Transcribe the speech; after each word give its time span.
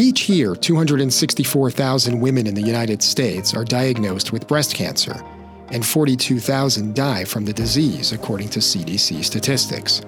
Each 0.00 0.30
year, 0.30 0.56
264,000 0.56 2.18
women 2.18 2.46
in 2.46 2.54
the 2.54 2.62
United 2.62 3.02
States 3.02 3.52
are 3.52 3.66
diagnosed 3.66 4.32
with 4.32 4.46
breast 4.46 4.74
cancer, 4.74 5.22
and 5.68 5.84
42,000 5.84 6.94
die 6.94 7.26
from 7.26 7.44
the 7.44 7.52
disease, 7.52 8.12
according 8.12 8.48
to 8.48 8.60
CDC 8.60 9.22
statistics. 9.22 10.00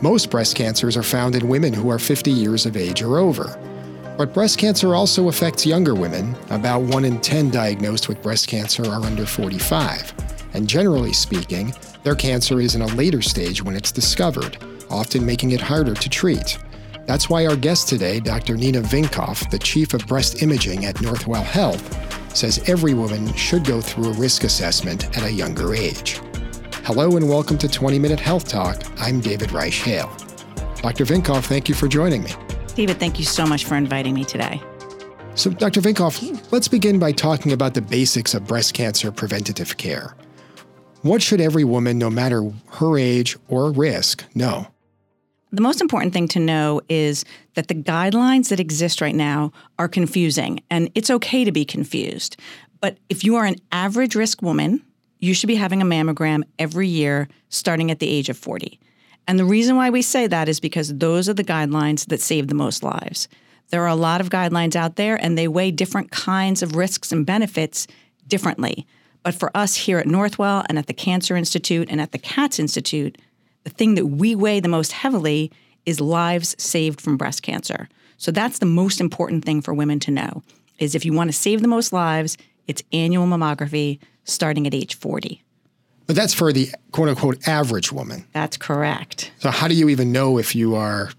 Most 0.00 0.30
breast 0.30 0.56
cancers 0.56 0.96
are 0.96 1.02
found 1.02 1.34
in 1.34 1.46
women 1.46 1.74
who 1.74 1.90
are 1.90 1.98
50 1.98 2.30
years 2.30 2.64
of 2.64 2.74
age 2.74 3.02
or 3.02 3.18
over. 3.18 3.60
But 4.16 4.32
breast 4.32 4.56
cancer 4.56 4.94
also 4.94 5.28
affects 5.28 5.66
younger 5.66 5.94
women. 5.94 6.34
About 6.48 6.80
1 6.80 7.04
in 7.04 7.20
10 7.20 7.50
diagnosed 7.50 8.08
with 8.08 8.22
breast 8.22 8.48
cancer 8.48 8.86
are 8.86 9.04
under 9.04 9.26
45. 9.26 10.14
And 10.54 10.66
generally 10.66 11.12
speaking, 11.12 11.74
their 12.02 12.14
cancer 12.14 12.62
is 12.62 12.76
in 12.76 12.80
a 12.80 12.94
later 12.94 13.20
stage 13.20 13.62
when 13.62 13.76
it's 13.76 13.92
discovered, 13.92 14.56
often 14.88 15.26
making 15.26 15.50
it 15.50 15.60
harder 15.60 15.92
to 15.92 16.08
treat. 16.08 16.56
That's 17.06 17.28
why 17.28 17.46
our 17.46 17.56
guest 17.56 17.88
today, 17.88 18.20
Dr. 18.20 18.56
Nina 18.56 18.80
Vincoff, 18.80 19.50
the 19.50 19.58
Chief 19.58 19.92
of 19.92 20.06
Breast 20.06 20.40
Imaging 20.40 20.84
at 20.84 20.94
Northwell 20.96 21.42
Health, 21.42 22.36
says 22.36 22.62
every 22.68 22.94
woman 22.94 23.32
should 23.34 23.64
go 23.64 23.80
through 23.80 24.10
a 24.10 24.12
risk 24.12 24.44
assessment 24.44 25.16
at 25.16 25.24
a 25.24 25.32
younger 25.32 25.74
age. 25.74 26.20
Hello 26.84 27.16
and 27.16 27.28
welcome 27.28 27.58
to 27.58 27.68
20 27.68 27.98
Minute 27.98 28.20
Health 28.20 28.46
Talk. 28.46 28.80
I'm 28.98 29.20
David 29.20 29.50
Reich 29.50 29.72
Hale. 29.72 30.16
Dr. 30.76 31.04
Vincoff, 31.04 31.44
thank 31.44 31.68
you 31.68 31.74
for 31.74 31.88
joining 31.88 32.22
me. 32.22 32.32
David, 32.76 32.98
thank 32.98 33.18
you 33.18 33.24
so 33.24 33.46
much 33.46 33.64
for 33.64 33.74
inviting 33.74 34.14
me 34.14 34.24
today. 34.24 34.62
So, 35.34 35.50
Dr. 35.50 35.80
Vincoff, 35.80 36.52
let's 36.52 36.68
begin 36.68 37.00
by 37.00 37.10
talking 37.10 37.50
about 37.50 37.74
the 37.74 37.82
basics 37.82 38.32
of 38.32 38.46
breast 38.46 38.74
cancer 38.74 39.10
preventative 39.10 39.76
care. 39.76 40.14
What 41.02 41.20
should 41.20 41.40
every 41.40 41.64
woman, 41.64 41.98
no 41.98 42.10
matter 42.10 42.48
her 42.74 42.96
age 42.96 43.36
or 43.48 43.72
risk, 43.72 44.24
know? 44.36 44.68
The 45.54 45.60
most 45.60 45.82
important 45.82 46.14
thing 46.14 46.28
to 46.28 46.40
know 46.40 46.80
is 46.88 47.26
that 47.54 47.68
the 47.68 47.74
guidelines 47.74 48.48
that 48.48 48.58
exist 48.58 49.02
right 49.02 49.14
now 49.14 49.52
are 49.78 49.86
confusing, 49.86 50.60
and 50.70 50.90
it's 50.94 51.10
okay 51.10 51.44
to 51.44 51.52
be 51.52 51.66
confused. 51.66 52.38
But 52.80 52.96
if 53.10 53.22
you 53.22 53.36
are 53.36 53.44
an 53.44 53.56
average 53.70 54.14
risk 54.14 54.40
woman, 54.40 54.82
you 55.18 55.34
should 55.34 55.48
be 55.48 55.54
having 55.56 55.82
a 55.82 55.84
mammogram 55.84 56.42
every 56.58 56.88
year 56.88 57.28
starting 57.50 57.90
at 57.90 57.98
the 57.98 58.08
age 58.08 58.30
of 58.30 58.38
40. 58.38 58.80
And 59.28 59.38
the 59.38 59.44
reason 59.44 59.76
why 59.76 59.90
we 59.90 60.00
say 60.02 60.26
that 60.26 60.48
is 60.48 60.58
because 60.58 60.96
those 60.96 61.28
are 61.28 61.34
the 61.34 61.44
guidelines 61.44 62.06
that 62.06 62.20
save 62.20 62.48
the 62.48 62.54
most 62.54 62.82
lives. 62.82 63.28
There 63.68 63.82
are 63.82 63.88
a 63.88 63.94
lot 63.94 64.20
of 64.20 64.30
guidelines 64.30 64.74
out 64.74 64.96
there 64.96 65.16
and 65.22 65.38
they 65.38 65.48
weigh 65.48 65.70
different 65.70 66.10
kinds 66.10 66.62
of 66.62 66.76
risks 66.76 67.12
and 67.12 67.24
benefits 67.24 67.86
differently. 68.26 68.86
But 69.22 69.34
for 69.34 69.56
us 69.56 69.76
here 69.76 69.98
at 69.98 70.06
Northwell 70.06 70.64
and 70.68 70.78
at 70.78 70.88
the 70.88 70.94
Cancer 70.94 71.36
Institute 71.36 71.88
and 71.88 72.00
at 72.00 72.10
the 72.10 72.18
Katz 72.18 72.58
Institute, 72.58 73.16
the 73.64 73.70
thing 73.70 73.94
that 73.94 74.06
we 74.06 74.34
weigh 74.34 74.60
the 74.60 74.68
most 74.68 74.92
heavily 74.92 75.50
is 75.86 76.00
lives 76.00 76.54
saved 76.58 77.00
from 77.00 77.16
breast 77.16 77.42
cancer. 77.42 77.88
So 78.16 78.30
that's 78.30 78.58
the 78.58 78.66
most 78.66 79.00
important 79.00 79.44
thing 79.44 79.62
for 79.62 79.74
women 79.74 79.98
to 80.00 80.10
know 80.10 80.42
is 80.78 80.94
if 80.94 81.04
you 81.04 81.12
want 81.12 81.28
to 81.28 81.36
save 81.36 81.62
the 81.62 81.68
most 81.68 81.92
lives, 81.92 82.36
it's 82.66 82.82
annual 82.92 83.26
mammography 83.26 83.98
starting 84.24 84.66
at 84.66 84.74
age 84.74 84.94
40. 84.96 85.42
But 86.06 86.16
that's 86.16 86.34
for 86.34 86.52
the 86.52 86.70
quote 86.90 87.08
unquote 87.08 87.46
average 87.46 87.92
woman. 87.92 88.26
That's 88.32 88.56
correct. 88.56 89.32
So, 89.38 89.50
how 89.50 89.68
do 89.68 89.74
you 89.74 89.88
even 89.88 90.12
know 90.12 90.38
if 90.38 90.54
you 90.54 90.74
are 90.74 91.10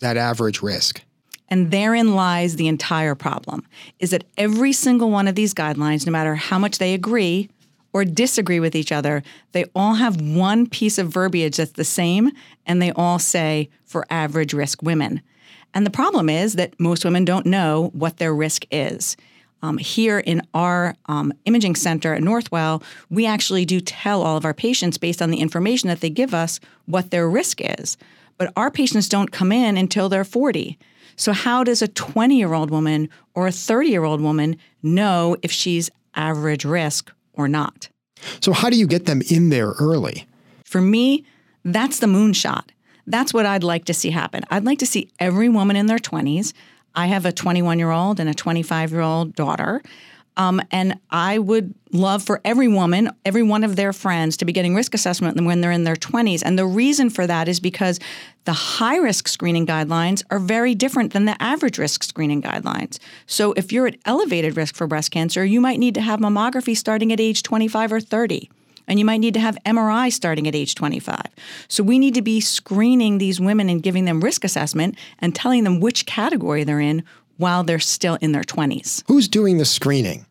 that 0.00 0.16
average 0.16 0.62
risk? 0.62 1.02
And 1.48 1.70
therein 1.70 2.14
lies 2.14 2.56
the 2.56 2.68
entire 2.68 3.14
problem 3.14 3.66
is 3.98 4.10
that 4.10 4.24
every 4.36 4.72
single 4.72 5.10
one 5.10 5.28
of 5.28 5.34
these 5.34 5.54
guidelines, 5.54 6.04
no 6.04 6.12
matter 6.12 6.34
how 6.34 6.58
much 6.58 6.78
they 6.78 6.92
agree 6.92 7.48
or 7.96 8.04
disagree 8.04 8.60
with 8.60 8.74
each 8.74 8.92
other, 8.92 9.22
they 9.52 9.64
all 9.74 9.94
have 9.94 10.20
one 10.20 10.66
piece 10.66 10.98
of 10.98 11.08
verbiage 11.08 11.56
that's 11.56 11.72
the 11.72 11.82
same, 11.82 12.30
and 12.66 12.82
they 12.82 12.92
all 12.92 13.18
say 13.18 13.70
for 13.86 14.04
average 14.10 14.52
risk 14.52 14.82
women. 14.82 15.22
And 15.72 15.86
the 15.86 15.90
problem 15.90 16.28
is 16.28 16.56
that 16.56 16.78
most 16.78 17.06
women 17.06 17.24
don't 17.24 17.46
know 17.46 17.88
what 17.94 18.18
their 18.18 18.34
risk 18.34 18.66
is. 18.70 19.16
Um, 19.62 19.78
here 19.78 20.18
in 20.18 20.42
our 20.52 20.94
um, 21.06 21.32
imaging 21.46 21.74
center 21.74 22.12
at 22.12 22.20
Northwell, 22.20 22.82
we 23.08 23.24
actually 23.24 23.64
do 23.64 23.80
tell 23.80 24.20
all 24.20 24.36
of 24.36 24.44
our 24.44 24.52
patients 24.52 24.98
based 24.98 25.22
on 25.22 25.30
the 25.30 25.40
information 25.40 25.88
that 25.88 26.00
they 26.00 26.10
give 26.10 26.34
us 26.34 26.60
what 26.84 27.10
their 27.10 27.26
risk 27.26 27.62
is. 27.62 27.96
But 28.36 28.52
our 28.56 28.70
patients 28.70 29.08
don't 29.08 29.32
come 29.32 29.52
in 29.52 29.78
until 29.78 30.10
they're 30.10 30.22
40. 30.22 30.78
So, 31.16 31.32
how 31.32 31.64
does 31.64 31.80
a 31.80 31.88
20 31.88 32.36
year 32.36 32.52
old 32.52 32.70
woman 32.70 33.08
or 33.34 33.46
a 33.46 33.52
30 33.52 33.88
year 33.88 34.04
old 34.04 34.20
woman 34.20 34.58
know 34.82 35.38
if 35.40 35.50
she's 35.50 35.88
average 36.14 36.66
risk 36.66 37.10
or 37.36 37.48
not? 37.48 37.88
So, 38.40 38.52
how 38.52 38.70
do 38.70 38.76
you 38.76 38.86
get 38.86 39.06
them 39.06 39.22
in 39.30 39.50
there 39.50 39.70
early? 39.78 40.26
For 40.64 40.80
me, 40.80 41.24
that's 41.64 41.98
the 41.98 42.06
moonshot. 42.06 42.70
That's 43.06 43.32
what 43.32 43.46
I'd 43.46 43.62
like 43.62 43.84
to 43.84 43.94
see 43.94 44.10
happen. 44.10 44.42
I'd 44.50 44.64
like 44.64 44.80
to 44.80 44.86
see 44.86 45.10
every 45.20 45.48
woman 45.48 45.76
in 45.76 45.86
their 45.86 45.98
20s 45.98 46.52
I 46.96 47.06
have 47.06 47.26
a 47.26 47.32
21 47.32 47.78
year 47.78 47.90
old 47.90 48.18
and 48.18 48.28
a 48.28 48.34
25 48.34 48.90
year 48.90 49.02
old 49.02 49.34
daughter. 49.34 49.82
Um, 50.36 50.60
and 50.70 50.98
I 51.10 51.38
would 51.38 51.74
love 51.92 52.22
for 52.22 52.40
every 52.44 52.68
woman, 52.68 53.10
every 53.24 53.42
one 53.42 53.64
of 53.64 53.76
their 53.76 53.92
friends, 53.92 54.36
to 54.38 54.44
be 54.44 54.52
getting 54.52 54.74
risk 54.74 54.94
assessment 54.94 55.40
when 55.40 55.60
they're 55.60 55.70
in 55.70 55.84
their 55.84 55.96
20s. 55.96 56.42
And 56.44 56.58
the 56.58 56.66
reason 56.66 57.10
for 57.10 57.26
that 57.26 57.48
is 57.48 57.58
because 57.58 57.98
the 58.44 58.52
high 58.52 58.96
risk 58.96 59.28
screening 59.28 59.66
guidelines 59.66 60.22
are 60.30 60.38
very 60.38 60.74
different 60.74 61.12
than 61.12 61.24
the 61.24 61.40
average 61.42 61.78
risk 61.78 62.02
screening 62.02 62.42
guidelines. 62.42 62.98
So 63.26 63.52
if 63.52 63.72
you're 63.72 63.86
at 63.86 63.96
elevated 64.04 64.56
risk 64.56 64.74
for 64.74 64.86
breast 64.86 65.10
cancer, 65.10 65.44
you 65.44 65.60
might 65.60 65.78
need 65.78 65.94
to 65.94 66.00
have 66.02 66.20
mammography 66.20 66.76
starting 66.76 67.12
at 67.12 67.20
age 67.20 67.42
25 67.42 67.92
or 67.92 68.00
30 68.00 68.50
and 68.88 68.98
you 68.98 69.04
might 69.04 69.18
need 69.18 69.34
to 69.34 69.40
have 69.40 69.58
MRI 69.66 70.12
starting 70.12 70.46
at 70.46 70.54
age 70.54 70.74
25. 70.74 71.20
So 71.68 71.82
we 71.82 71.98
need 71.98 72.14
to 72.14 72.22
be 72.22 72.40
screening 72.40 73.18
these 73.18 73.40
women 73.40 73.68
and 73.68 73.82
giving 73.82 74.04
them 74.04 74.20
risk 74.20 74.44
assessment 74.44 74.96
and 75.18 75.34
telling 75.34 75.64
them 75.64 75.80
which 75.80 76.06
category 76.06 76.64
they're 76.64 76.80
in 76.80 77.02
while 77.36 77.64
they're 77.64 77.78
still 77.78 78.16
in 78.20 78.32
their 78.32 78.42
20s. 78.42 79.02
Who's 79.06 79.28
doing 79.28 79.58
the 79.58 79.64
screening? 79.64 80.26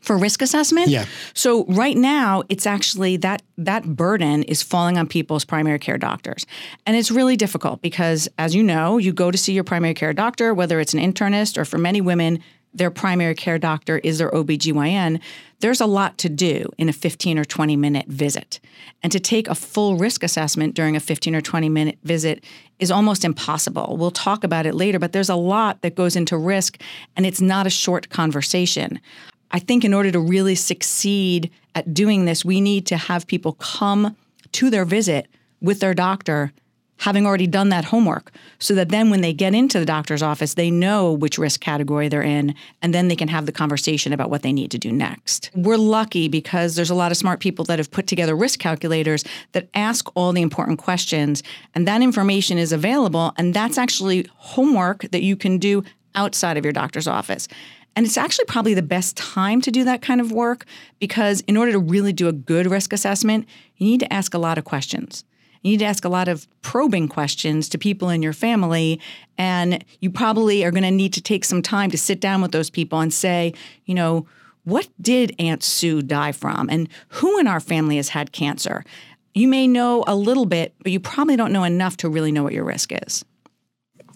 for 0.00 0.16
risk 0.16 0.42
assessment. 0.42 0.88
Yeah. 0.88 1.04
So 1.34 1.64
right 1.66 1.96
now, 1.96 2.42
it's 2.48 2.66
actually 2.66 3.18
that 3.18 3.42
that 3.58 3.84
burden 3.84 4.42
is 4.44 4.62
falling 4.62 4.98
on 4.98 5.06
people's 5.06 5.44
primary 5.44 5.78
care 5.78 5.98
doctors, 5.98 6.46
and 6.86 6.96
it's 6.96 7.10
really 7.10 7.36
difficult 7.36 7.82
because, 7.82 8.28
as 8.38 8.54
you 8.54 8.62
know, 8.62 8.98
you 8.98 9.12
go 9.12 9.30
to 9.30 9.38
see 9.38 9.52
your 9.52 9.64
primary 9.64 9.94
care 9.94 10.12
doctor, 10.12 10.54
whether 10.54 10.80
it's 10.80 10.94
an 10.94 11.00
internist 11.00 11.58
or 11.58 11.64
for 11.64 11.78
many 11.78 12.00
women, 12.00 12.40
their 12.72 12.90
primary 12.90 13.34
care 13.34 13.58
doctor 13.58 13.98
is 13.98 14.18
their 14.18 14.30
OBGYN, 14.30 15.20
there's 15.60 15.80
a 15.80 15.86
lot 15.86 16.18
to 16.18 16.28
do 16.28 16.70
in 16.78 16.88
a 16.88 16.92
15 16.92 17.38
or 17.38 17.44
20 17.44 17.76
minute 17.76 18.06
visit. 18.06 18.60
And 19.02 19.12
to 19.12 19.20
take 19.20 19.48
a 19.48 19.54
full 19.54 19.96
risk 19.96 20.22
assessment 20.22 20.74
during 20.74 20.96
a 20.96 21.00
15 21.00 21.34
or 21.34 21.40
20 21.40 21.68
minute 21.68 21.98
visit 22.04 22.44
is 22.78 22.90
almost 22.90 23.24
impossible. 23.24 23.96
We'll 23.98 24.10
talk 24.10 24.44
about 24.44 24.66
it 24.66 24.74
later, 24.74 24.98
but 24.98 25.12
there's 25.12 25.28
a 25.28 25.34
lot 25.34 25.82
that 25.82 25.94
goes 25.94 26.16
into 26.16 26.36
risk, 26.36 26.80
and 27.16 27.26
it's 27.26 27.40
not 27.40 27.66
a 27.66 27.70
short 27.70 28.08
conversation. 28.08 29.00
I 29.50 29.58
think 29.58 29.84
in 29.84 29.92
order 29.92 30.10
to 30.12 30.20
really 30.20 30.54
succeed 30.54 31.50
at 31.74 31.92
doing 31.92 32.24
this, 32.24 32.44
we 32.44 32.60
need 32.60 32.86
to 32.86 32.96
have 32.96 33.26
people 33.26 33.54
come 33.54 34.16
to 34.52 34.70
their 34.70 34.84
visit 34.84 35.28
with 35.60 35.80
their 35.80 35.94
doctor 35.94 36.52
having 37.00 37.26
already 37.26 37.46
done 37.46 37.70
that 37.70 37.84
homework 37.86 38.30
so 38.58 38.74
that 38.74 38.90
then 38.90 39.08
when 39.08 39.22
they 39.22 39.32
get 39.32 39.54
into 39.54 39.78
the 39.78 39.86
doctor's 39.86 40.22
office, 40.22 40.54
they 40.54 40.70
know 40.70 41.12
which 41.12 41.38
risk 41.38 41.60
category 41.60 42.08
they're 42.08 42.22
in, 42.22 42.54
and 42.82 42.94
then 42.94 43.08
they 43.08 43.16
can 43.16 43.28
have 43.28 43.46
the 43.46 43.52
conversation 43.52 44.12
about 44.12 44.28
what 44.28 44.42
they 44.42 44.52
need 44.52 44.70
to 44.70 44.78
do 44.78 44.92
next. 44.92 45.50
We're 45.54 45.78
lucky 45.78 46.28
because 46.28 46.76
there's 46.76 46.90
a 46.90 46.94
lot 46.94 47.10
of 47.10 47.16
smart 47.16 47.40
people 47.40 47.64
that 47.64 47.78
have 47.78 47.90
put 47.90 48.06
together 48.06 48.36
risk 48.36 48.60
calculators 48.60 49.24
that 49.52 49.68
ask 49.72 50.14
all 50.14 50.32
the 50.32 50.42
important 50.42 50.78
questions, 50.78 51.42
and 51.74 51.88
that 51.88 52.02
information 52.02 52.58
is 52.58 52.70
available, 52.70 53.32
and 53.36 53.54
that's 53.54 53.78
actually 53.78 54.26
homework 54.36 55.10
that 55.10 55.22
you 55.22 55.36
can 55.36 55.56
do 55.56 55.82
outside 56.14 56.58
of 56.58 56.64
your 56.64 56.72
doctor's 56.72 57.08
office. 57.08 57.48
And 57.96 58.04
it's 58.04 58.18
actually 58.18 58.44
probably 58.44 58.74
the 58.74 58.82
best 58.82 59.16
time 59.16 59.60
to 59.62 59.70
do 59.70 59.84
that 59.84 60.02
kind 60.02 60.20
of 60.20 60.32
work 60.32 60.66
because, 60.98 61.40
in 61.42 61.56
order 61.56 61.72
to 61.72 61.78
really 61.78 62.12
do 62.12 62.28
a 62.28 62.32
good 62.32 62.70
risk 62.70 62.92
assessment, 62.92 63.48
you 63.76 63.86
need 63.86 64.00
to 64.00 64.12
ask 64.12 64.34
a 64.34 64.38
lot 64.38 64.58
of 64.58 64.64
questions. 64.64 65.24
You 65.62 65.72
need 65.72 65.80
to 65.80 65.84
ask 65.86 66.04
a 66.04 66.08
lot 66.08 66.28
of 66.28 66.46
probing 66.62 67.08
questions 67.08 67.68
to 67.70 67.78
people 67.78 68.08
in 68.08 68.22
your 68.22 68.32
family. 68.32 69.00
And 69.36 69.84
you 70.00 70.10
probably 70.10 70.64
are 70.64 70.70
going 70.70 70.84
to 70.84 70.90
need 70.90 71.12
to 71.14 71.20
take 71.20 71.44
some 71.44 71.62
time 71.62 71.90
to 71.90 71.98
sit 71.98 72.20
down 72.20 72.40
with 72.40 72.52
those 72.52 72.70
people 72.70 73.00
and 73.00 73.12
say, 73.12 73.54
you 73.84 73.94
know, 73.94 74.26
what 74.64 74.88
did 75.00 75.34
Aunt 75.38 75.62
Sue 75.62 76.02
die 76.02 76.32
from? 76.32 76.68
And 76.70 76.88
who 77.08 77.38
in 77.38 77.46
our 77.46 77.60
family 77.60 77.96
has 77.96 78.10
had 78.10 78.32
cancer? 78.32 78.84
You 79.34 79.48
may 79.48 79.66
know 79.66 80.04
a 80.06 80.14
little 80.14 80.46
bit, 80.46 80.74
but 80.82 80.92
you 80.92 81.00
probably 81.00 81.36
don't 81.36 81.52
know 81.52 81.64
enough 81.64 81.96
to 81.98 82.08
really 82.08 82.32
know 82.32 82.42
what 82.42 82.52
your 82.52 82.64
risk 82.64 82.92
is. 83.06 83.24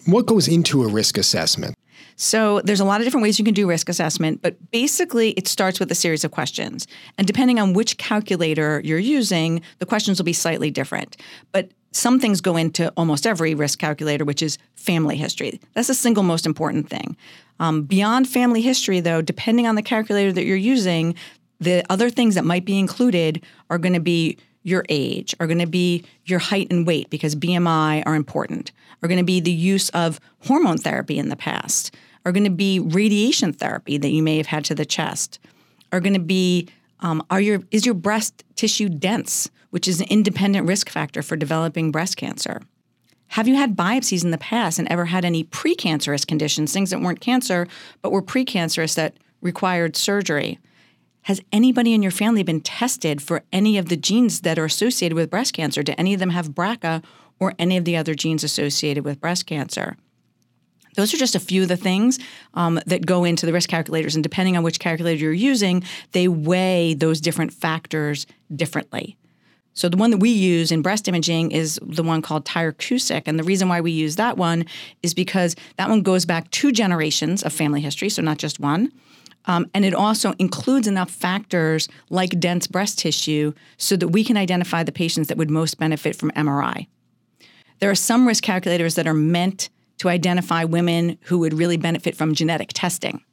What 0.05 0.25
goes 0.27 0.47
into 0.47 0.83
a 0.83 0.87
risk 0.87 1.17
assessment? 1.17 1.75
So 2.15 2.61
there's 2.61 2.79
a 2.79 2.85
lot 2.85 3.01
of 3.01 3.05
different 3.05 3.23
ways 3.23 3.37
you 3.39 3.45
can 3.45 3.53
do 3.53 3.67
risk 3.67 3.89
assessment, 3.89 4.41
but 4.41 4.55
basically 4.71 5.31
it 5.31 5.47
starts 5.47 5.79
with 5.79 5.91
a 5.91 5.95
series 5.95 6.23
of 6.23 6.31
questions. 6.31 6.87
And 7.17 7.27
depending 7.27 7.59
on 7.59 7.73
which 7.73 7.97
calculator 7.97 8.81
you're 8.83 8.99
using, 8.99 9.61
the 9.79 9.85
questions 9.85 10.17
will 10.17 10.25
be 10.25 10.33
slightly 10.33 10.71
different. 10.71 11.17
But 11.51 11.71
some 11.91 12.19
things 12.19 12.41
go 12.41 12.57
into 12.57 12.91
almost 12.97 13.25
every 13.25 13.53
risk 13.53 13.79
calculator, 13.79 14.25
which 14.25 14.41
is 14.41 14.57
family 14.75 15.17
history. 15.17 15.59
That's 15.73 15.87
the 15.87 15.93
single 15.93 16.23
most 16.23 16.45
important 16.45 16.89
thing. 16.89 17.15
Um, 17.59 17.83
beyond 17.83 18.27
family 18.27 18.61
history, 18.61 18.99
though, 18.99 19.21
depending 19.21 19.65
on 19.65 19.75
the 19.75 19.81
calculator 19.81 20.33
that 20.33 20.45
you're 20.45 20.57
using, 20.57 21.15
the 21.59 21.83
other 21.89 22.09
things 22.09 22.35
that 22.35 22.43
might 22.43 22.65
be 22.65 22.77
included 22.77 23.43
are 23.69 23.77
going 23.77 23.93
to 23.93 24.01
be 24.01 24.37
your 24.63 24.83
age, 24.89 25.35
are 25.39 25.47
going 25.47 25.59
to 25.59 25.67
be 25.67 26.03
your 26.25 26.39
height 26.39 26.67
and 26.69 26.85
weight 26.87 27.09
because 27.09 27.35
BMI 27.35 28.03
are 28.05 28.15
important, 28.15 28.71
are 29.01 29.07
going 29.07 29.19
to 29.19 29.23
be 29.23 29.39
the 29.39 29.51
use 29.51 29.89
of 29.89 30.19
hormone 30.47 30.79
therapy 30.79 31.17
in 31.17 31.29
the 31.29 31.35
past, 31.35 31.95
are 32.25 32.31
going 32.31 32.43
to 32.43 32.49
be 32.49 32.79
radiation 32.79 33.53
therapy 33.53 33.97
that 33.97 34.09
you 34.09 34.23
may 34.23 34.37
have 34.37 34.47
had 34.47 34.65
to 34.65 34.75
the 34.75 34.85
chest, 34.85 35.39
are 35.91 35.99
going 35.99 36.13
to 36.13 36.19
be 36.19 36.67
um, 37.01 37.23
are 37.29 37.41
your 37.41 37.61
is 37.71 37.85
your 37.85 37.95
breast 37.95 38.43
tissue 38.55 38.89
dense, 38.89 39.49
which 39.69 39.87
is 39.87 40.01
an 40.01 40.07
independent 40.09 40.67
risk 40.67 40.89
factor 40.89 41.21
for 41.21 41.35
developing 41.35 41.91
breast 41.91 42.17
cancer. 42.17 42.61
Have 43.29 43.47
you 43.47 43.55
had 43.55 43.75
biopsies 43.75 44.23
in 44.23 44.31
the 44.31 44.37
past 44.37 44.79
and 44.79 44.87
ever 44.89 45.05
had 45.05 45.25
any 45.25 45.43
precancerous 45.43 46.25
conditions, 46.25 46.71
things 46.71 46.91
that 46.91 47.01
weren't 47.01 47.21
cancer 47.21 47.67
but 48.01 48.11
were 48.11 48.21
precancerous 48.21 48.95
that 48.95 49.17
required 49.41 49.95
surgery? 49.95 50.59
Has 51.23 51.41
anybody 51.51 51.93
in 51.93 52.03
your 52.03 52.11
family 52.11 52.43
been 52.43 52.61
tested 52.61 53.21
for 53.21 53.43
any 53.51 53.77
of 53.77 53.89
the 53.89 53.97
genes 53.97 54.41
that 54.41 54.59
are 54.59 54.65
associated 54.65 55.15
with 55.15 55.31
breast 55.31 55.53
cancer? 55.53 55.81
Do 55.81 55.95
any 55.97 56.13
of 56.13 56.19
them 56.19 56.29
have 56.29 56.49
BRCA 56.49 57.03
or 57.39 57.53
any 57.57 57.77
of 57.77 57.83
the 57.83 57.97
other 57.97 58.13
genes 58.13 58.43
associated 58.43 59.03
with 59.03 59.19
breast 59.19 59.47
cancer? 59.47 59.97
Those 60.95 61.13
are 61.13 61.17
just 61.17 61.35
a 61.35 61.39
few 61.39 61.63
of 61.63 61.67
the 61.67 61.77
things 61.77 62.19
um, 62.53 62.79
that 62.85 63.05
go 63.05 63.23
into 63.23 63.45
the 63.45 63.53
risk 63.53 63.69
calculators. 63.69 64.15
And 64.15 64.23
depending 64.23 64.57
on 64.57 64.63
which 64.63 64.79
calculator 64.79 65.23
you're 65.23 65.33
using, 65.33 65.83
they 66.11 66.27
weigh 66.27 66.93
those 66.93 67.21
different 67.21 67.53
factors 67.53 68.25
differently. 68.55 69.17
So 69.73 69.89
the 69.89 69.97
one 69.97 70.11
that 70.11 70.19
we 70.19 70.29
use 70.29 70.71
in 70.71 70.81
breast 70.81 71.07
imaging 71.09 71.51
is 71.51 71.77
the 71.83 72.01
one 72.01 72.21
called 72.21 72.45
Tyrer-Cuzick. 72.45 73.23
And 73.25 73.37
the 73.37 73.43
reason 73.43 73.67
why 73.67 73.81
we 73.81 73.91
use 73.91 74.15
that 74.15 74.37
one 74.37 74.65
is 75.03 75.13
because 75.13 75.55
that 75.77 75.89
one 75.89 76.01
goes 76.01 76.25
back 76.25 76.49
two 76.51 76.71
generations 76.71 77.43
of 77.43 77.51
family 77.51 77.81
history, 77.81 78.07
so 78.07 78.21
not 78.21 78.37
just 78.37 78.59
one. 78.59 78.91
Um, 79.47 79.69
and 79.73 79.83
it 79.83 79.93
also 79.93 80.33
includes 80.39 80.87
enough 80.87 81.11
factors 81.11 81.87
like 82.09 82.39
dense 82.39 82.67
breast 82.67 82.99
tissue 82.99 83.53
so 83.77 83.97
that 83.97 84.07
we 84.07 84.23
can 84.23 84.37
identify 84.37 84.81
the 84.81 84.93
patients 84.93 85.27
that 85.27 85.37
would 85.37 85.51
most 85.51 85.77
benefit 85.77 86.15
from 86.15 86.31
MRI. 86.31 86.87
There 87.79 87.91
are 87.91 87.95
some 87.95 88.27
risk 88.27 88.43
calculators 88.43 88.95
that 88.95 89.07
are 89.07 89.13
meant 89.13 89.69
to 89.97 90.09
identify 90.09 90.63
women 90.63 91.17
who 91.23 91.39
would 91.39 91.53
really 91.53 91.77
benefit 91.77 92.15
from 92.15 92.33
genetic 92.33 92.71
testing. 92.73 93.23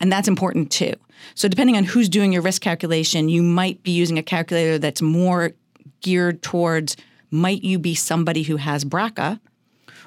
And 0.00 0.10
that's 0.10 0.28
important 0.28 0.70
too. 0.70 0.94
So, 1.34 1.48
depending 1.48 1.76
on 1.76 1.84
who's 1.84 2.08
doing 2.08 2.32
your 2.32 2.42
risk 2.42 2.62
calculation, 2.62 3.28
you 3.28 3.42
might 3.42 3.82
be 3.82 3.90
using 3.90 4.18
a 4.18 4.22
calculator 4.22 4.78
that's 4.78 5.02
more 5.02 5.52
geared 6.00 6.42
towards 6.42 6.96
might 7.30 7.62
you 7.62 7.78
be 7.78 7.94
somebody 7.94 8.42
who 8.42 8.56
has 8.56 8.84
BRCA, 8.84 9.40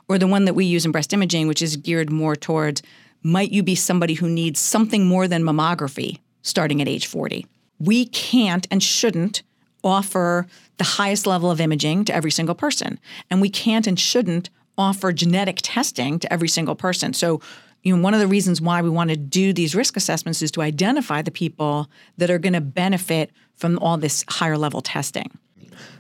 or 0.08 0.18
the 0.18 0.28
one 0.28 0.46
that 0.46 0.54
we 0.54 0.66
use 0.66 0.86
in 0.86 0.92
breast 0.92 1.14
imaging, 1.14 1.48
which 1.48 1.62
is 1.62 1.78
geared 1.78 2.12
more 2.12 2.36
towards 2.36 2.82
might 3.22 3.52
you 3.52 3.64
be 3.64 3.76
somebody 3.76 4.14
who 4.14 4.30
needs 4.30 4.60
something 4.60 5.06
more 5.06 5.28
than 5.28 5.44
mammography 5.44 6.20
starting 6.42 6.82
at 6.82 6.88
age 6.88 7.06
40. 7.08 7.46
We 7.80 8.06
can't 8.06 8.68
and 8.72 8.82
shouldn't 8.82 9.44
offer 9.84 10.48
the 10.78 10.84
highest 10.84 11.28
level 11.28 11.52
of 11.52 11.62
imaging 11.62 12.06
to 12.06 12.16
every 12.16 12.32
single 12.32 12.56
person. 12.56 13.00
And 13.30 13.42
we 13.42 13.50
can't 13.50 13.88
and 13.88 14.00
shouldn't 14.00 14.50
offer 14.80 15.12
genetic 15.12 15.60
testing 15.62 16.18
to 16.20 16.34
every 16.34 16.48
single 16.48 16.76
person. 16.76 17.14
So, 17.14 17.42
you 17.84 17.96
know, 17.96 18.02
one 18.02 18.14
of 18.14 18.20
the 18.20 18.28
reasons 18.28 18.62
why 18.62 18.82
we 18.82 18.90
want 18.90 19.10
to 19.10 19.18
do 19.18 19.54
these 19.54 19.76
risk 19.76 19.96
assessments 19.96 20.42
is 20.42 20.52
to 20.52 20.62
identify 20.62 21.22
the 21.22 21.32
people 21.32 21.90
that 22.18 22.32
are 22.32 22.40
going 22.40 22.54
to 22.54 22.62
benefit 22.62 23.32
from 23.56 23.78
all 23.80 23.98
this 23.98 24.26
higher 24.28 24.58
level 24.58 24.82
testing. 24.82 25.30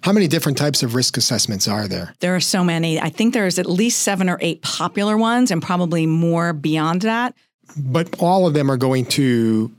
How 0.02 0.12
many 0.12 0.28
different 0.28 0.58
types 0.58 0.82
of 0.82 0.96
risk 0.96 1.18
assessments 1.18 1.68
are 1.68 1.88
there? 1.88 2.14
There 2.20 2.36
are 2.36 2.42
so 2.42 2.64
many. 2.64 3.00
I 3.00 3.10
think 3.10 3.34
there's 3.34 3.60
at 3.60 3.66
least 3.66 4.00
seven 4.00 4.30
or 4.30 4.38
eight 4.42 4.62
popular 4.62 5.18
ones 5.18 5.52
and 5.52 5.62
probably 5.62 6.06
more 6.06 6.54
beyond 6.54 7.02
that. 7.02 7.36
But 7.78 8.16
all 8.20 8.48
of 8.48 8.54
them 8.54 8.72
are 8.72 8.78
going 8.78 9.06
to 9.06 9.72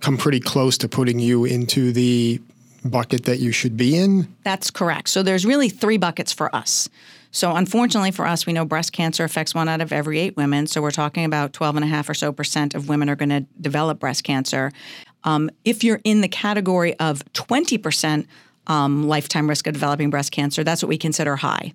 come 0.00 0.16
pretty 0.16 0.40
close 0.40 0.78
to 0.78 0.88
putting 0.88 1.18
you 1.18 1.44
into 1.44 1.92
the 1.92 2.40
bucket 2.86 3.24
that 3.24 3.38
you 3.38 3.52
should 3.52 3.76
be 3.76 3.96
in? 3.96 4.34
That's 4.44 4.70
correct. 4.70 5.08
So 5.08 5.22
there's 5.22 5.44
really 5.44 5.68
three 5.68 5.96
buckets 5.96 6.32
for 6.32 6.54
us. 6.54 6.88
So, 7.32 7.54
unfortunately 7.54 8.12
for 8.12 8.26
us, 8.26 8.46
we 8.46 8.54
know 8.54 8.64
breast 8.64 8.94
cancer 8.94 9.22
affects 9.22 9.54
one 9.54 9.68
out 9.68 9.82
of 9.82 9.92
every 9.92 10.18
eight 10.18 10.38
women. 10.38 10.66
So, 10.66 10.80
we're 10.80 10.90
talking 10.90 11.24
about 11.26 11.52
12 11.52 11.76
and 11.76 11.84
a 11.84 11.88
half 11.88 12.08
or 12.08 12.14
so 12.14 12.32
percent 12.32 12.74
of 12.74 12.88
women 12.88 13.10
are 13.10 13.16
going 13.16 13.28
to 13.28 13.40
develop 13.60 13.98
breast 13.98 14.24
cancer. 14.24 14.72
Um, 15.24 15.50
if 15.64 15.84
you're 15.84 16.00
in 16.02 16.22
the 16.22 16.28
category 16.28 16.98
of 16.98 17.22
20% 17.34 18.26
um, 18.68 19.06
lifetime 19.06 19.50
risk 19.50 19.66
of 19.66 19.74
developing 19.74 20.08
breast 20.08 20.32
cancer, 20.32 20.64
that's 20.64 20.82
what 20.82 20.88
we 20.88 20.96
consider 20.96 21.36
high. 21.36 21.74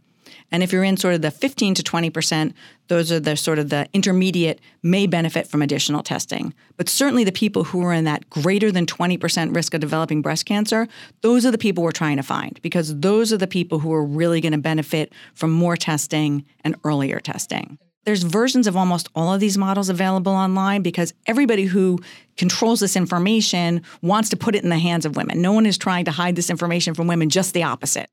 And 0.52 0.64
if 0.64 0.72
you're 0.72 0.84
in 0.84 0.98
sort 0.98 1.14
of 1.14 1.22
the 1.22 1.32
15 1.32 1.76
to 1.76 1.84
20%, 1.84 2.54
those 2.88 3.12
are 3.12 3.20
the 3.20 3.38
sort 3.38 3.58
of 3.58 3.70
the 3.70 3.88
intermediate 3.94 4.60
may 4.84 5.08
benefit 5.08 5.48
from 5.48 5.62
additional 5.62 6.04
testing. 6.04 6.54
But 6.78 6.90
certainly 6.90 7.24
the 7.24 7.32
people 7.32 7.64
who 7.64 7.82
are 7.84 7.94
in 7.94 8.04
that 8.04 8.30
greater 8.30 8.72
than 8.72 8.86
20% 8.86 9.56
risk 9.56 9.74
of 9.74 9.80
developing 9.80 10.22
breast 10.22 10.46
cancer, 10.46 10.88
those 11.22 11.46
are 11.46 11.52
the 11.52 11.58
people 11.58 11.84
we're 11.84 11.92
trying 11.92 12.18
to 12.18 12.24
find 12.24 12.60
because 12.62 13.00
those 13.00 13.32
are 13.32 13.38
the 13.38 13.48
people 13.48 13.80
who 13.80 13.94
are 13.94 14.04
really 14.04 14.42
going 14.42 14.52
to 14.52 14.58
benefit 14.58 15.14
from 15.34 15.52
more 15.52 15.78
testing 15.78 16.46
and 16.64 16.76
earlier 16.84 17.20
testing. 17.20 17.78
There's 18.04 18.24
versions 18.24 18.66
of 18.66 18.76
almost 18.76 19.10
all 19.14 19.34
of 19.34 19.40
these 19.40 19.60
models 19.60 19.88
available 19.88 20.32
online 20.32 20.82
because 20.82 21.14
everybody 21.28 21.66
who 21.66 22.00
controls 22.36 22.80
this 22.80 22.96
information 22.96 23.84
wants 24.02 24.30
to 24.30 24.38
put 24.38 24.56
it 24.56 24.64
in 24.64 24.70
the 24.70 24.80
hands 24.80 25.06
of 25.06 25.16
women. 25.16 25.40
No 25.40 25.54
one 25.54 25.68
is 25.68 25.78
trying 25.78 26.06
to 26.06 26.12
hide 26.12 26.36
this 26.36 26.50
information 26.50 26.96
from 26.96 27.06
women, 27.06 27.30
just 27.30 27.54
the 27.54 27.64
opposite. 27.64 28.10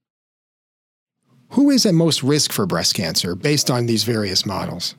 Who 1.50 1.70
is 1.70 1.86
at 1.86 1.94
most 1.94 2.22
risk 2.22 2.52
for 2.52 2.66
breast 2.66 2.94
cancer 2.94 3.34
based 3.34 3.70
on 3.70 3.86
these 3.86 4.04
various 4.04 4.44
models? 4.44 4.94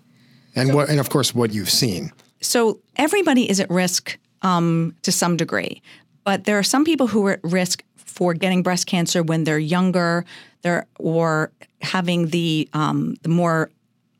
And, 0.55 0.73
what, 0.73 0.89
and 0.89 0.99
of 0.99 1.09
course, 1.09 1.33
what 1.33 1.53
you've 1.53 1.69
seen. 1.69 2.11
So, 2.41 2.79
everybody 2.95 3.49
is 3.49 3.59
at 3.59 3.69
risk 3.69 4.17
um, 4.41 4.95
to 5.03 5.11
some 5.11 5.37
degree, 5.37 5.81
but 6.23 6.45
there 6.45 6.57
are 6.57 6.63
some 6.63 6.85
people 6.85 7.07
who 7.07 7.25
are 7.27 7.33
at 7.33 7.43
risk 7.43 7.83
for 7.95 8.33
getting 8.33 8.63
breast 8.63 8.87
cancer 8.87 9.21
when 9.21 9.43
they're 9.43 9.59
younger, 9.59 10.25
they're, 10.61 10.87
or 10.97 11.51
having 11.81 12.27
the 12.27 12.67
um, 12.73 13.15
the 13.21 13.29
more 13.29 13.69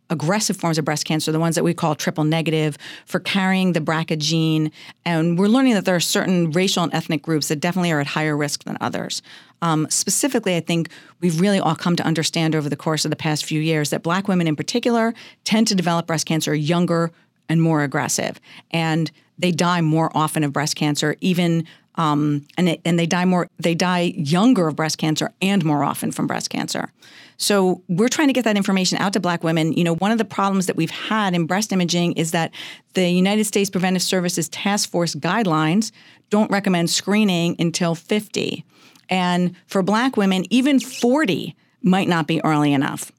aggressive 0.09 0.57
forms 0.57 0.77
of 0.77 0.85
breast 0.85 1.05
cancer, 1.05 1.31
the 1.31 1.39
ones 1.39 1.55
that 1.55 1.63
we 1.63 1.73
call 1.73 1.95
triple 1.95 2.23
negative, 2.23 2.77
for 3.05 3.19
carrying 3.19 3.73
the 3.73 3.79
BRCA 3.81 4.17
gene. 4.17 4.71
And 5.05 5.37
we're 5.37 5.47
learning 5.47 5.75
that 5.75 5.85
there 5.85 5.95
are 5.95 5.99
certain 5.99 6.51
racial 6.51 6.83
and 6.83 6.93
ethnic 6.93 7.21
groups 7.21 7.47
that 7.49 7.57
definitely 7.57 7.91
are 7.91 7.99
at 7.99 8.07
higher 8.07 8.35
risk 8.35 8.63
than 8.63 8.77
others. 8.81 9.21
Um, 9.61 9.87
specifically, 9.89 10.55
I 10.55 10.61
think 10.61 10.89
we've 11.19 11.39
really 11.39 11.59
all 11.59 11.75
come 11.75 11.95
to 11.97 12.03
understand 12.03 12.55
over 12.55 12.69
the 12.69 12.75
course 12.75 13.05
of 13.05 13.11
the 13.11 13.17
past 13.17 13.45
few 13.45 13.59
years 13.59 13.89
that 13.89 14.03
black 14.03 14.27
women 14.27 14.47
in 14.47 14.55
particular 14.55 15.13
tend 15.43 15.67
to 15.67 15.75
develop 15.75 16.07
breast 16.07 16.25
cancer 16.25 16.53
younger 16.53 17.11
and 17.49 17.61
more 17.61 17.83
aggressive. 17.83 18.39
And 18.71 19.11
they 19.37 19.51
die 19.51 19.81
more 19.81 20.11
often 20.15 20.43
of 20.43 20.53
breast 20.53 20.75
cancer, 20.75 21.15
even 21.21 21.65
um, 21.95 22.45
and 22.57 22.77
and 22.85 22.97
they 22.97 23.05
die 23.05 23.25
more 23.25 23.49
they 23.57 23.75
die 23.75 24.13
younger 24.15 24.67
of 24.67 24.75
breast 24.75 24.97
cancer 24.97 25.33
and 25.41 25.65
more 25.65 25.83
often 25.83 26.11
from 26.11 26.27
breast 26.27 26.49
cancer. 26.49 26.91
So 27.37 27.81
we're 27.87 28.09
trying 28.09 28.27
to 28.27 28.33
get 28.33 28.43
that 28.43 28.57
information 28.57 28.97
out 28.99 29.13
to 29.13 29.19
black 29.19 29.43
women. 29.43 29.73
You 29.73 29.85
know, 29.85 29.95
one 29.95 30.11
of 30.11 30.17
the 30.17 30.25
problems 30.25 30.65
that 30.67 30.75
we've 30.75 30.91
had 30.91 31.33
in 31.33 31.45
breast 31.45 31.71
imaging 31.71 32.13
is 32.13 32.31
that 32.31 32.53
the 32.93 33.09
United 33.09 33.45
States 33.45 33.69
Preventive 33.69 34.01
Services 34.01 34.49
Task 34.49 34.89
Force 34.89 35.15
guidelines 35.15 35.91
don't 36.29 36.51
recommend 36.51 36.89
screening 36.89 37.55
until 37.59 37.95
50. 37.95 38.65
And 39.09 39.55
for 39.67 39.81
black 39.81 40.17
women, 40.17 40.45
even 40.49 40.79
40 40.79 41.55
might 41.81 42.07
not 42.07 42.27
be 42.27 42.43
early 42.43 42.73
enough. 42.73 43.11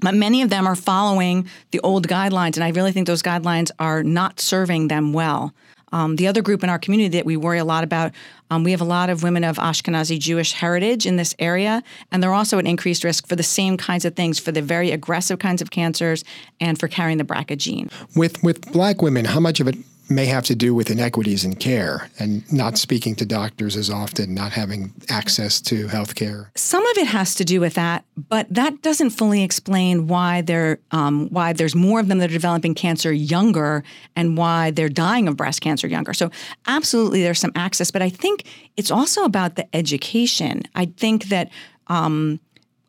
But 0.00 0.14
many 0.14 0.42
of 0.42 0.50
them 0.50 0.66
are 0.66 0.76
following 0.76 1.48
the 1.70 1.80
old 1.80 2.06
guidelines, 2.06 2.56
and 2.56 2.64
I 2.64 2.68
really 2.70 2.92
think 2.92 3.06
those 3.06 3.22
guidelines 3.22 3.70
are 3.78 4.02
not 4.02 4.40
serving 4.40 4.88
them 4.88 5.12
well. 5.12 5.54
Um, 5.92 6.16
the 6.16 6.26
other 6.26 6.42
group 6.42 6.62
in 6.62 6.68
our 6.68 6.78
community 6.78 7.16
that 7.16 7.24
we 7.24 7.36
worry 7.36 7.58
a 7.58 7.64
lot 7.64 7.84
about, 7.84 8.12
um, 8.50 8.64
we 8.64 8.72
have 8.72 8.80
a 8.80 8.84
lot 8.84 9.08
of 9.08 9.22
women 9.22 9.44
of 9.44 9.56
Ashkenazi 9.56 10.18
Jewish 10.18 10.52
heritage 10.52 11.06
in 11.06 11.16
this 11.16 11.34
area, 11.38 11.82
and 12.12 12.22
they're 12.22 12.34
also 12.34 12.58
at 12.58 12.66
increased 12.66 13.04
risk 13.04 13.26
for 13.26 13.36
the 13.36 13.42
same 13.42 13.76
kinds 13.76 14.04
of 14.04 14.14
things, 14.14 14.38
for 14.38 14.52
the 14.52 14.60
very 14.60 14.90
aggressive 14.90 15.38
kinds 15.38 15.62
of 15.62 15.70
cancers, 15.70 16.24
and 16.60 16.78
for 16.78 16.88
carrying 16.88 17.18
the 17.18 17.24
BRCA 17.24 17.56
gene. 17.56 17.88
With 18.14 18.42
with 18.42 18.70
black 18.72 19.00
women, 19.00 19.24
how 19.24 19.40
much 19.40 19.60
of 19.60 19.68
it 19.68 19.76
may 20.08 20.26
have 20.26 20.44
to 20.44 20.54
do 20.54 20.74
with 20.74 20.90
inequities 20.90 21.44
in 21.44 21.54
care 21.56 22.08
and 22.18 22.50
not 22.52 22.78
speaking 22.78 23.14
to 23.16 23.26
doctors 23.26 23.76
as 23.76 23.90
often, 23.90 24.34
not 24.34 24.52
having 24.52 24.92
access 25.08 25.60
to 25.60 25.88
health 25.88 26.14
care. 26.14 26.50
Some 26.54 26.86
of 26.86 26.98
it 26.98 27.06
has 27.06 27.34
to 27.36 27.44
do 27.44 27.60
with 27.60 27.74
that, 27.74 28.04
but 28.28 28.46
that 28.50 28.82
doesn't 28.82 29.10
fully 29.10 29.42
explain 29.42 30.06
why 30.06 30.42
there 30.42 30.78
um, 30.90 31.28
why 31.28 31.52
there's 31.52 31.74
more 31.74 32.00
of 32.00 32.08
them 32.08 32.18
that 32.18 32.30
are 32.30 32.34
developing 32.34 32.74
cancer 32.74 33.12
younger 33.12 33.82
and 34.14 34.36
why 34.36 34.70
they're 34.70 34.88
dying 34.88 35.28
of 35.28 35.36
breast 35.36 35.60
cancer 35.60 35.86
younger. 35.86 36.14
So 36.14 36.30
absolutely, 36.66 37.22
there's 37.22 37.40
some 37.40 37.52
access, 37.54 37.90
but 37.90 38.02
I 38.02 38.10
think 38.10 38.44
it's 38.76 38.90
also 38.90 39.24
about 39.24 39.56
the 39.56 39.74
education. 39.74 40.62
I 40.74 40.86
think 40.86 41.26
that. 41.26 41.50
Um, 41.88 42.40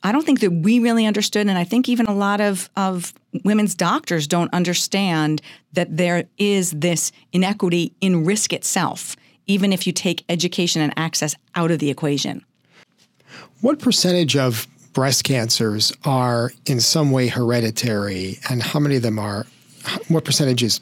I 0.08 0.14
don't 0.14 0.26
think 0.26 0.40
that 0.40 0.52
we 0.52 0.80
really 0.80 1.06
understood, 1.06 1.48
and 1.48 1.58
I 1.58 1.66
think 1.66 1.90
even 1.90 2.06
a 2.06 2.14
lot 2.14 2.40
of, 2.40 2.70
of 2.78 3.14
women's 3.44 3.76
doctors 3.76 4.26
don't 4.26 4.54
understand 4.54 5.42
that 5.74 5.98
there 5.98 6.30
is 6.38 6.72
this 6.72 7.12
inequity 7.34 7.92
in 8.00 8.24
risk 8.24 8.54
itself, 8.54 9.18
even 9.48 9.74
if 9.74 9.86
you 9.86 9.92
take 9.92 10.24
education 10.30 10.82
and 10.82 10.94
access 10.96 11.36
out 11.56 11.72
of 11.72 11.80
the 11.80 11.90
equation. 11.90 12.46
What 13.60 13.80
percentage 13.80 14.38
of 14.38 14.66
breast 14.94 15.26
cancers 15.26 15.92
are 16.06 16.54
in 16.66 16.80
some 16.80 17.12
way 17.12 17.28
hereditary, 17.28 18.40
and 18.50 18.64
how 18.64 18.80
many 18.80 18.96
of 18.96 19.02
them 19.02 19.20
are? 19.20 19.46
What 20.08 20.24
percentage 20.24 20.64
is 20.64 20.80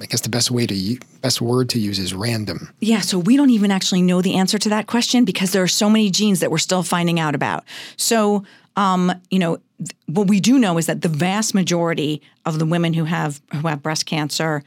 I 0.00 0.06
guess 0.06 0.20
the 0.22 0.28
best 0.28 0.50
way 0.50 0.66
to 0.66 0.98
best 1.20 1.40
word 1.40 1.68
to 1.70 1.78
use 1.78 1.98
is 1.98 2.14
random. 2.14 2.72
Yeah, 2.80 3.00
so 3.00 3.18
we 3.18 3.36
don't 3.36 3.50
even 3.50 3.70
actually 3.70 4.02
know 4.02 4.22
the 4.22 4.34
answer 4.34 4.58
to 4.58 4.68
that 4.70 4.86
question 4.86 5.24
because 5.24 5.52
there 5.52 5.62
are 5.62 5.68
so 5.68 5.88
many 5.88 6.10
genes 6.10 6.40
that 6.40 6.50
we're 6.50 6.58
still 6.58 6.82
finding 6.82 7.18
out 7.20 7.34
about. 7.34 7.64
So 7.96 8.44
Um, 8.76 9.12
you 9.30 9.38
know, 9.38 9.58
what 10.06 10.28
we 10.28 10.40
do 10.40 10.58
know 10.58 10.78
is 10.78 10.86
that 10.86 11.02
the 11.02 11.08
vast 11.08 11.54
majority 11.54 12.22
of 12.46 12.58
the 12.58 12.64
women 12.64 12.94
who 12.94 13.04
have 13.04 13.40
who 13.52 13.66
have 13.68 13.82
breast 13.82 14.06
cancer 14.06 14.62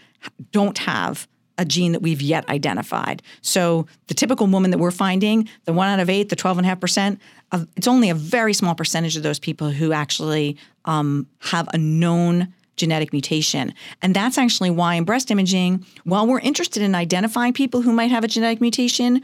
don't 0.51 0.77
have 0.77 1.27
a 1.57 1.65
gene 1.65 1.91
that 1.93 2.01
we've 2.01 2.21
yet 2.21 2.47
identified. 2.49 3.21
So 3.41 3.87
the 4.07 4.13
typical 4.13 4.47
woman 4.47 4.71
that 4.71 4.79
we're 4.79 4.91
finding, 4.91 5.47
the 5.65 5.73
one 5.73 5.87
out 5.87 5.99
of 5.99 6.09
eight, 6.09 6.29
the 6.29 6.35
12.5%, 6.35 7.19
uh, 7.51 7.65
it's 7.75 7.87
only 7.87 8.09
a 8.09 8.15
very 8.15 8.53
small 8.53 8.73
percentage 8.75 9.15
of 9.15 9.23
those 9.23 9.39
people 9.39 9.69
who 9.69 9.93
actually 9.93 10.57
um, 10.85 11.27
have 11.39 11.69
a 11.73 11.77
known 11.77 12.53
genetic 12.75 13.11
mutation. 13.11 13.73
And 14.01 14.15
that's 14.15 14.37
actually 14.37 14.69
why 14.69 14.95
in 14.95 15.03
breast 15.03 15.31
imaging, 15.31 15.85
while 16.03 16.27
we're 16.27 16.39
interested 16.39 16.81
in 16.83 16.95
identifying 16.95 17.53
people 17.53 17.81
who 17.81 17.93
might 17.93 18.11
have 18.11 18.23
a 18.23 18.27
genetic 18.27 18.61
mutation, 18.61 19.21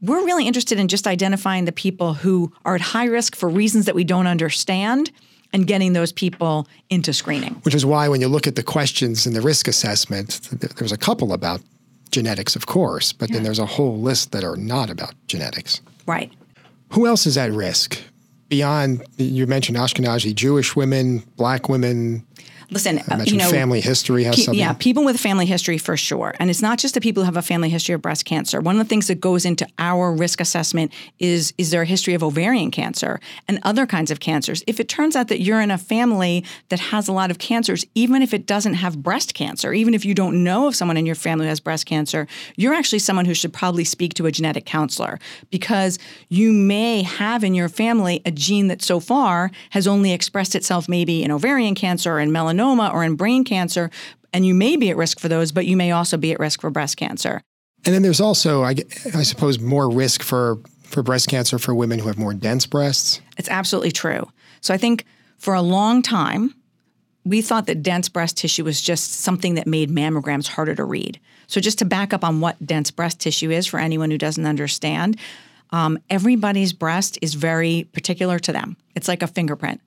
we're 0.00 0.24
really 0.24 0.46
interested 0.46 0.78
in 0.78 0.88
just 0.88 1.06
identifying 1.06 1.64
the 1.64 1.72
people 1.72 2.14
who 2.14 2.52
are 2.64 2.74
at 2.74 2.80
high 2.80 3.06
risk 3.06 3.34
for 3.34 3.48
reasons 3.48 3.86
that 3.86 3.94
we 3.94 4.04
don't 4.04 4.26
understand 4.26 5.10
and 5.52 5.66
getting 5.66 5.92
those 5.92 6.12
people 6.12 6.68
into 6.90 7.12
screening. 7.12 7.54
Which 7.62 7.74
is 7.74 7.86
why 7.86 8.08
when 8.08 8.20
you 8.20 8.28
look 8.28 8.46
at 8.46 8.54
the 8.54 8.62
questions 8.62 9.26
in 9.26 9.32
the 9.32 9.40
risk 9.40 9.66
assessment, 9.66 10.40
there's 10.52 10.92
a 10.92 10.98
couple 10.98 11.32
about 11.32 11.60
genetics, 12.10 12.54
of 12.54 12.66
course, 12.66 13.12
but 13.12 13.28
yeah. 13.28 13.34
then 13.36 13.42
there's 13.44 13.58
a 13.58 13.66
whole 13.66 13.98
list 13.98 14.32
that 14.32 14.44
are 14.44 14.56
not 14.56 14.90
about 14.90 15.14
genetics. 15.26 15.80
Right. 16.06 16.32
Who 16.92 17.06
else 17.06 17.26
is 17.26 17.36
at 17.36 17.50
risk? 17.52 18.00
Beyond, 18.48 19.04
you 19.18 19.46
mentioned 19.46 19.76
Ashkenazi 19.76 20.34
Jewish 20.34 20.74
women, 20.74 21.18
black 21.36 21.68
women, 21.68 22.26
listen, 22.70 22.98
uh, 22.98 23.24
you 23.24 23.36
know, 23.36 23.50
family 23.50 23.80
history 23.80 24.24
has 24.24 24.36
pe- 24.36 24.42
something. 24.42 24.58
Yeah, 24.58 24.72
people 24.74 25.04
with 25.04 25.18
family 25.18 25.46
history 25.46 25.78
for 25.78 25.96
sure. 25.96 26.34
And 26.38 26.50
it's 26.50 26.60
not 26.60 26.78
just 26.78 26.94
the 26.94 27.00
people 27.00 27.22
who 27.22 27.24
have 27.24 27.36
a 27.36 27.42
family 27.42 27.68
history 27.68 27.94
of 27.94 28.02
breast 28.02 28.24
cancer. 28.24 28.60
One 28.60 28.78
of 28.78 28.84
the 28.84 28.88
things 28.88 29.06
that 29.06 29.20
goes 29.20 29.44
into 29.44 29.66
our 29.78 30.12
risk 30.12 30.40
assessment 30.40 30.92
is 31.18 31.54
is 31.58 31.70
there 31.70 31.82
a 31.82 31.86
history 31.86 32.14
of 32.14 32.22
ovarian 32.22 32.70
cancer 32.70 33.20
and 33.46 33.58
other 33.62 33.86
kinds 33.86 34.10
of 34.10 34.20
cancers. 34.20 34.62
If 34.66 34.80
it 34.80 34.88
turns 34.88 35.16
out 35.16 35.28
that 35.28 35.40
you're 35.40 35.60
in 35.60 35.70
a 35.70 35.78
family 35.78 36.44
that 36.68 36.80
has 36.80 37.08
a 37.08 37.12
lot 37.12 37.30
of 37.30 37.38
cancers, 37.38 37.84
even 37.94 38.22
if 38.22 38.34
it 38.34 38.46
doesn't 38.46 38.74
have 38.74 39.02
breast 39.02 39.34
cancer, 39.34 39.72
even 39.72 39.94
if 39.94 40.04
you 40.04 40.14
don't 40.14 40.44
know 40.44 40.68
of 40.68 40.76
someone 40.76 40.96
in 40.96 41.06
your 41.06 41.14
family 41.14 41.46
who 41.46 41.48
has 41.48 41.60
breast 41.60 41.86
cancer, 41.86 42.26
you're 42.56 42.74
actually 42.74 42.98
someone 42.98 43.24
who 43.24 43.34
should 43.34 43.52
probably 43.52 43.84
speak 43.84 44.14
to 44.14 44.26
a 44.26 44.32
genetic 44.32 44.66
counselor 44.66 45.18
because 45.50 45.98
you 46.28 46.52
may 46.52 47.02
have 47.02 47.42
in 47.44 47.54
your 47.54 47.68
family 47.68 48.20
a 48.26 48.30
gene 48.30 48.68
that 48.68 48.82
so 48.82 49.00
far 49.00 49.50
has 49.70 49.86
only 49.86 50.12
expressed 50.12 50.54
itself 50.54 50.88
maybe 50.88 51.22
in 51.22 51.30
ovarian 51.30 51.74
cancer 51.74 52.18
and 52.18 52.28
in 52.28 52.34
melanoma 52.34 52.57
melanoma 52.58 52.92
or 52.92 53.04
in 53.04 53.16
brain 53.16 53.44
cancer, 53.44 53.90
and 54.32 54.44
you 54.44 54.54
may 54.54 54.76
be 54.76 54.90
at 54.90 54.96
risk 54.96 55.20
for 55.20 55.28
those, 55.28 55.52
but 55.52 55.66
you 55.66 55.76
may 55.76 55.92
also 55.92 56.16
be 56.16 56.32
at 56.32 56.40
risk 56.40 56.60
for 56.60 56.70
breast 56.70 56.96
cancer. 56.96 57.40
And 57.84 57.94
then 57.94 58.02
there's 58.02 58.20
also, 58.20 58.62
I, 58.62 58.74
I 59.14 59.22
suppose, 59.22 59.58
more 59.58 59.90
risk 59.90 60.22
for, 60.22 60.58
for 60.82 61.02
breast 61.02 61.28
cancer 61.28 61.58
for 61.58 61.74
women 61.74 61.98
who 61.98 62.08
have 62.08 62.18
more 62.18 62.34
dense 62.34 62.66
breasts. 62.66 63.20
It's 63.36 63.48
absolutely 63.48 63.92
true. 63.92 64.30
So 64.60 64.74
I 64.74 64.76
think 64.76 65.04
for 65.38 65.54
a 65.54 65.62
long 65.62 66.02
time, 66.02 66.54
we 67.24 67.42
thought 67.42 67.66
that 67.66 67.82
dense 67.82 68.08
breast 68.08 68.36
tissue 68.36 68.64
was 68.64 68.80
just 68.80 69.12
something 69.12 69.54
that 69.54 69.66
made 69.66 69.90
mammograms 69.90 70.48
harder 70.48 70.74
to 70.74 70.84
read. 70.84 71.20
So, 71.46 71.60
just 71.60 71.78
to 71.78 71.84
back 71.84 72.12
up 72.12 72.24
on 72.24 72.40
what 72.40 72.64
dense 72.64 72.90
breast 72.90 73.20
tissue 73.20 73.50
is 73.50 73.66
for 73.66 73.78
anyone 73.78 74.10
who 74.10 74.18
doesn't 74.18 74.46
understand, 74.46 75.18
um, 75.70 75.98
everybody's 76.10 76.72
breast 76.72 77.18
is 77.22 77.34
very 77.34 77.88
particular 77.92 78.38
to 78.40 78.52
them. 78.52 78.76
It's 78.94 79.08
like 79.08 79.22
a 79.22 79.26
fingerprint. 79.26 79.80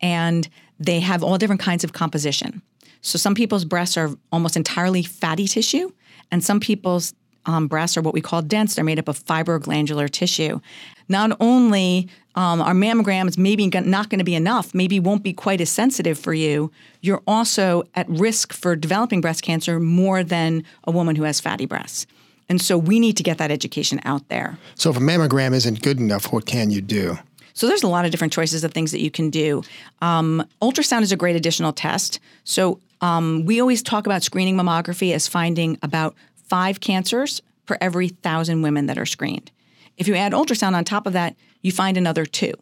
And 0.00 0.48
they 0.78 1.00
have 1.00 1.22
all 1.22 1.38
different 1.38 1.60
kinds 1.60 1.84
of 1.84 1.92
composition. 1.92 2.62
So 3.00 3.18
some 3.18 3.34
people's 3.34 3.64
breasts 3.64 3.96
are 3.96 4.10
almost 4.32 4.56
entirely 4.56 5.02
fatty 5.02 5.46
tissue, 5.46 5.92
and 6.30 6.42
some 6.42 6.58
people's 6.58 7.14
um, 7.46 7.66
breasts 7.68 7.96
are 7.96 8.02
what 8.02 8.14
we 8.14 8.22
call 8.22 8.40
dense. 8.40 8.74
They're 8.74 8.84
made 8.84 8.98
up 8.98 9.08
of 9.08 9.22
fibroglandular 9.22 10.08
tissue. 10.10 10.60
Not 11.08 11.36
only 11.40 12.08
um, 12.34 12.62
are 12.62 12.72
mammograms 12.72 13.36
maybe 13.36 13.68
not 13.68 14.08
going 14.08 14.18
to 14.18 14.24
be 14.24 14.34
enough, 14.34 14.74
maybe 14.74 14.98
won't 14.98 15.22
be 15.22 15.34
quite 15.34 15.60
as 15.60 15.70
sensitive 15.70 16.18
for 16.18 16.32
you, 16.32 16.72
you're 17.02 17.22
also 17.26 17.84
at 17.94 18.08
risk 18.08 18.52
for 18.52 18.74
developing 18.74 19.20
breast 19.20 19.42
cancer 19.42 19.78
more 19.78 20.24
than 20.24 20.64
a 20.84 20.90
woman 20.90 21.14
who 21.16 21.24
has 21.24 21.40
fatty 21.40 21.66
breasts. 21.66 22.06
And 22.48 22.60
so 22.60 22.76
we 22.76 23.00
need 23.00 23.16
to 23.16 23.22
get 23.22 23.38
that 23.38 23.50
education 23.50 24.00
out 24.04 24.28
there. 24.28 24.58
So 24.74 24.90
if 24.90 24.96
a 24.96 25.00
mammogram 25.00 25.54
isn't 25.54 25.82
good 25.82 25.98
enough, 25.98 26.32
what 26.32 26.46
can 26.46 26.70
you 26.70 26.80
do? 26.80 27.18
So 27.54 27.68
there's 27.68 27.84
a 27.84 27.88
lot 27.88 28.04
of 28.04 28.10
different 28.10 28.32
choices 28.32 28.64
of 28.64 28.72
things 28.72 28.90
that 28.90 29.00
you 29.00 29.10
can 29.10 29.30
do. 29.30 29.62
Um, 30.02 30.46
ultrasound 30.60 31.02
is 31.02 31.12
a 31.12 31.16
great 31.16 31.36
additional 31.36 31.72
test. 31.72 32.18
So 32.42 32.80
um, 33.00 33.44
we 33.46 33.60
always 33.60 33.82
talk 33.82 34.06
about 34.06 34.22
screening 34.22 34.56
mammography 34.56 35.14
as 35.14 35.28
finding 35.28 35.78
about 35.82 36.14
five 36.48 36.80
cancers 36.80 37.40
per 37.66 37.78
every 37.80 38.08
thousand 38.08 38.62
women 38.62 38.86
that 38.86 38.98
are 38.98 39.06
screened. 39.06 39.50
If 39.96 40.08
you 40.08 40.16
add 40.16 40.32
ultrasound 40.32 40.74
on 40.74 40.84
top 40.84 41.06
of 41.06 41.12
that, 41.12 41.36
you 41.62 41.70
find 41.72 41.96
another 41.96 42.26
two. 42.26 42.52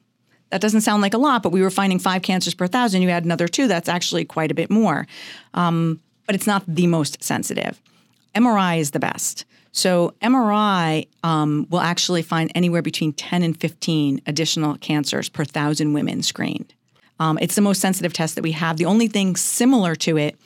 That 0.51 0.61
doesn't 0.61 0.83
sound 0.83 1.01
like 1.01 1.15
a 1.15 1.19
lot, 1.19 1.43
but 1.43 1.51
we 1.51 1.63
were 1.63 1.71
finding 1.71 1.99
five 1.99 2.21
cancers 2.21 2.55
per 2.55 2.67
thousand. 2.67 3.01
You 3.01 3.09
add 3.09 3.25
another 3.25 3.49
two, 3.49 3.69
that's 3.69 3.89
actually 3.89 4.27
quite 4.27 4.51
a 4.51 4.55
bit 4.55 4.71
more. 4.71 5.07
Um, 5.55 6.01
but 6.27 6.35
it's 6.35 6.47
not 6.47 6.63
the 6.69 6.87
most 6.87 7.25
sensitive. 7.25 7.81
MRI 8.35 8.79
is 8.79 8.91
the 8.91 8.99
best. 8.99 9.47
So 9.73 10.15
MRI 10.21 11.09
um, 11.25 11.67
will 11.71 11.81
actually 11.81 12.23
find 12.23 12.53
anywhere 12.55 12.83
between 12.83 13.15
10 13.15 13.43
and 13.43 13.59
15 13.59 14.21
additional 14.27 14.77
cancers 14.77 15.31
per 15.31 15.45
thousand 15.45 15.95
women 15.95 16.23
screened. 16.23 16.75
Um, 17.19 17.39
it's 17.41 17.55
the 17.55 17.63
most 17.63 17.81
sensitive 17.81 18.13
test 18.13 18.35
that 18.35 18.43
we 18.43 18.53
have. 18.53 18.77
The 18.77 18.85
only 18.85 19.09
thing 19.09 19.35
similar 19.35 19.95
to 19.97 20.19
it 20.19 20.37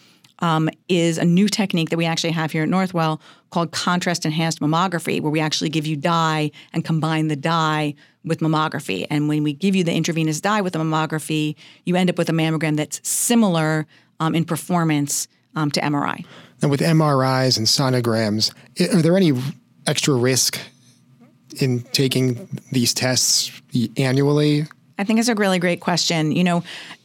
um, 0.40 0.68
is 0.88 1.18
a 1.18 1.25
new 1.25 1.49
technique 1.49 1.90
that 1.90 1.97
we 1.97 2.04
actually 2.04 2.33
have 2.33 2.52
here 2.52 2.62
at 2.62 2.68
Northwell 2.68 3.21
called 3.50 3.73
contrast 3.73 4.25
enhanced 4.25 4.61
mammography, 4.61 5.21
where 5.21 5.33
we 5.33 5.40
actually 5.40 5.71
give 5.71 5.87
you 5.87 5.97
dye 5.97 6.50
and 6.73 6.85
combine 6.85 7.28
the 7.28 7.37
dye 7.37 7.95
with 8.25 8.40
mammography. 8.40 9.06
And 9.09 9.28
when 9.28 9.42
we 9.42 9.54
give 9.54 9.75
you 9.75 9.83
the 9.85 9.95
intravenous 9.95 10.40
dye 10.40 10.61
with 10.61 10.75
the 10.75 10.78
mammography, 10.78 11.56
you 11.85 11.97
end 11.97 12.11
up 12.11 12.18
with 12.18 12.28
a 12.28 12.33
mammogram 12.33 12.76
that's 12.76 13.00
similar 13.09 13.87
um, 14.21 14.35
in 14.35 14.45
performance 14.45 15.28
um, 15.54 15.71
to 15.71 15.80
MRI. 15.80 16.25
And 16.63 16.71
with 16.71 16.81
MRIs 16.81 17.59
and 17.59 17.67
sonograms, 17.67 18.53
are 18.81 19.03
there 19.03 19.17
any 19.17 19.33
extra 19.87 20.15
risk 20.15 20.59
in 21.61 21.83
taking 21.93 22.49
these 22.73 22.95
tests 22.95 23.53
annually? 23.97 24.67
I 24.99 25.05
think 25.05 25.19
it's 25.19 25.29
a 25.29 25.35
really 25.35 25.59
great 25.59 25.81
question. 25.81 26.33
You 26.33 26.45
know, 26.45 26.65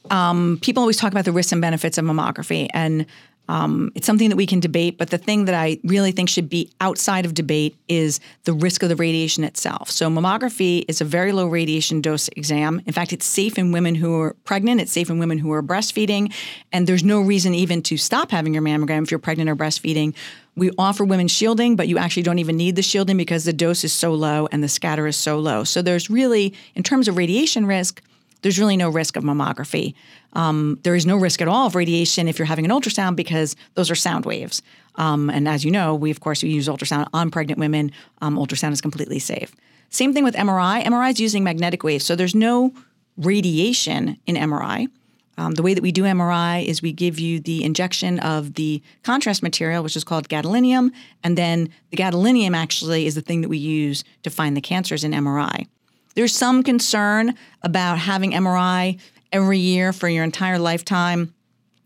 um, 0.10 0.60
people 0.62 0.82
always 0.82 0.98
talk 0.98 1.12
about 1.12 1.26
the 1.26 1.32
risks 1.32 1.52
and 1.52 1.62
benefits 1.62 1.98
of 1.98 2.06
mammography, 2.06 2.68
and 2.74 3.06
um, 3.50 3.92
it's 3.96 4.08
something 4.08 4.30
that 4.30 4.36
we 4.36 4.46
can 4.46 4.60
debate, 4.60 4.98
but 4.98 5.10
the 5.10 5.18
thing 5.18 5.46
that 5.46 5.56
I 5.56 5.80
really 5.84 6.12
think 6.12 6.30
should 6.30 6.48
be 6.48 6.72
outside 6.80 7.26
of 7.26 7.34
debate 7.34 7.76
is 7.90 8.20
the 8.46 8.54
risk 8.54 8.82
of 8.84 8.90
the 8.90 8.96
radiation 8.96 9.44
itself. 9.44 9.90
So, 9.90 10.10
mammography 10.10 10.86
is 10.88 11.02
a 11.02 11.06
very 11.06 11.32
low 11.32 11.48
radiation 11.48 12.02
dose 12.02 12.30
exam. 12.30 12.82
In 12.86 12.94
fact, 12.94 13.12
it's 13.12 13.26
safe 13.26 13.58
in 13.58 13.72
women 13.72 13.96
who 13.96 14.20
are 14.22 14.36
pregnant, 14.46 14.80
it's 14.80 14.92
safe 14.92 15.10
in 15.10 15.20
women 15.20 15.38
who 15.38 15.52
are 15.52 15.62
breastfeeding, 15.64 16.34
and 16.72 16.88
there's 16.88 17.04
no 17.04 17.20
reason 17.20 17.54
even 17.54 17.82
to 17.84 17.98
stop 17.98 18.32
having 18.32 18.54
your 18.54 18.64
mammogram 18.64 19.04
if 19.04 19.12
you're 19.12 19.20
pregnant 19.20 19.50
or 19.50 19.56
breastfeeding. 19.56 20.16
We 20.56 20.72
offer 20.78 21.04
women 21.04 21.28
shielding, 21.28 21.76
but 21.76 21.88
you 21.88 21.98
actually 21.98 22.24
don't 22.24 22.40
even 22.40 22.58
need 22.58 22.76
the 22.76 22.82
shielding 22.82 23.18
because 23.18 23.44
the 23.44 23.54
dose 23.54 23.84
is 23.84 23.92
so 23.92 24.14
low 24.14 24.48
and 24.52 24.64
the 24.64 24.70
scatter 24.70 25.08
is 25.08 25.18
so 25.18 25.40
low. 25.40 25.64
So, 25.64 25.82
there's 25.82 26.10
really, 26.10 26.54
in 26.76 26.84
terms 26.84 27.08
of 27.08 27.18
radiation 27.18 27.66
risk, 27.66 28.02
there's 28.42 28.60
really 28.60 28.78
no 28.78 28.90
risk 28.90 29.16
of 29.16 29.24
mammography. 29.24 29.94
Um, 30.34 30.80
there 30.84 30.96
is 30.96 31.06
no 31.06 31.18
risk 31.18 31.42
at 31.42 31.48
all 31.48 31.68
of 31.68 31.76
radiation 31.76 32.28
if 32.28 32.40
you're 32.40 32.46
having 32.46 32.66
an 32.66 32.72
ultrasound 32.72 33.16
because 33.16 33.56
those 33.76 33.92
are 33.92 33.96
sound 33.96 34.26
waves. 34.26 34.62
Um, 34.96 35.30
and 35.30 35.48
as 35.48 35.64
you 35.64 35.72
know, 35.72 35.96
we 35.96 36.12
of 36.12 36.20
course 36.20 36.44
we 36.44 36.50
use 36.50 36.68
ultrasound 36.68 37.08
on 37.14 37.32
pregnant 37.32 37.60
women. 37.60 37.92
Um, 38.22 38.38
ultrasound 38.38 38.72
is 38.74 38.82
completely 38.82 39.20
safe. 39.20 39.56
Same 39.90 40.14
thing 40.14 40.24
with 40.24 40.36
MRI. 40.36 40.84
MRI 40.84 41.12
is 41.12 41.20
using 41.20 41.44
magnetic 41.44 41.84
waves, 41.84 42.06
so 42.06 42.16
there's 42.16 42.36
no 42.36 42.74
radiation 43.18 44.18
in 44.26 44.36
MRI. 44.36 44.88
Um, 45.38 45.54
the 45.54 45.64
way 45.64 45.74
that 45.74 45.82
we 45.82 45.92
do 45.92 46.04
MRI 46.04 46.66
is 46.66 46.82
we 46.82 46.92
give 46.92 47.20
you 47.20 47.40
the 47.40 47.64
injection 47.64 48.20
of 48.20 48.54
the 48.56 48.82
contrast 49.04 49.42
material, 49.42 49.82
which 49.82 49.96
is 49.96 50.04
called 50.04 50.30
gadolinium, 50.30 50.92
and 51.24 51.38
then 51.38 51.70
the 51.90 51.98
gadolinium 51.98 52.56
actually 52.56 53.06
is 53.06 53.16
the 53.16 53.22
thing 53.22 53.42
that 53.42 53.50
we 53.50 53.58
use 53.58 54.04
to 54.24 54.30
find 54.30 54.56
the 54.56 54.62
cancers 54.62 55.04
in 55.04 55.12
MRI. 55.12 55.68
There's 56.16 56.36
some 56.36 56.64
concern 56.64 57.36
about 57.62 57.98
having 57.98 58.32
MRI 58.32 59.00
every 59.32 59.60
year 59.60 59.94
for 59.94 60.10
your 60.10 60.24
entire 60.24 60.60
lifetime 60.60 61.34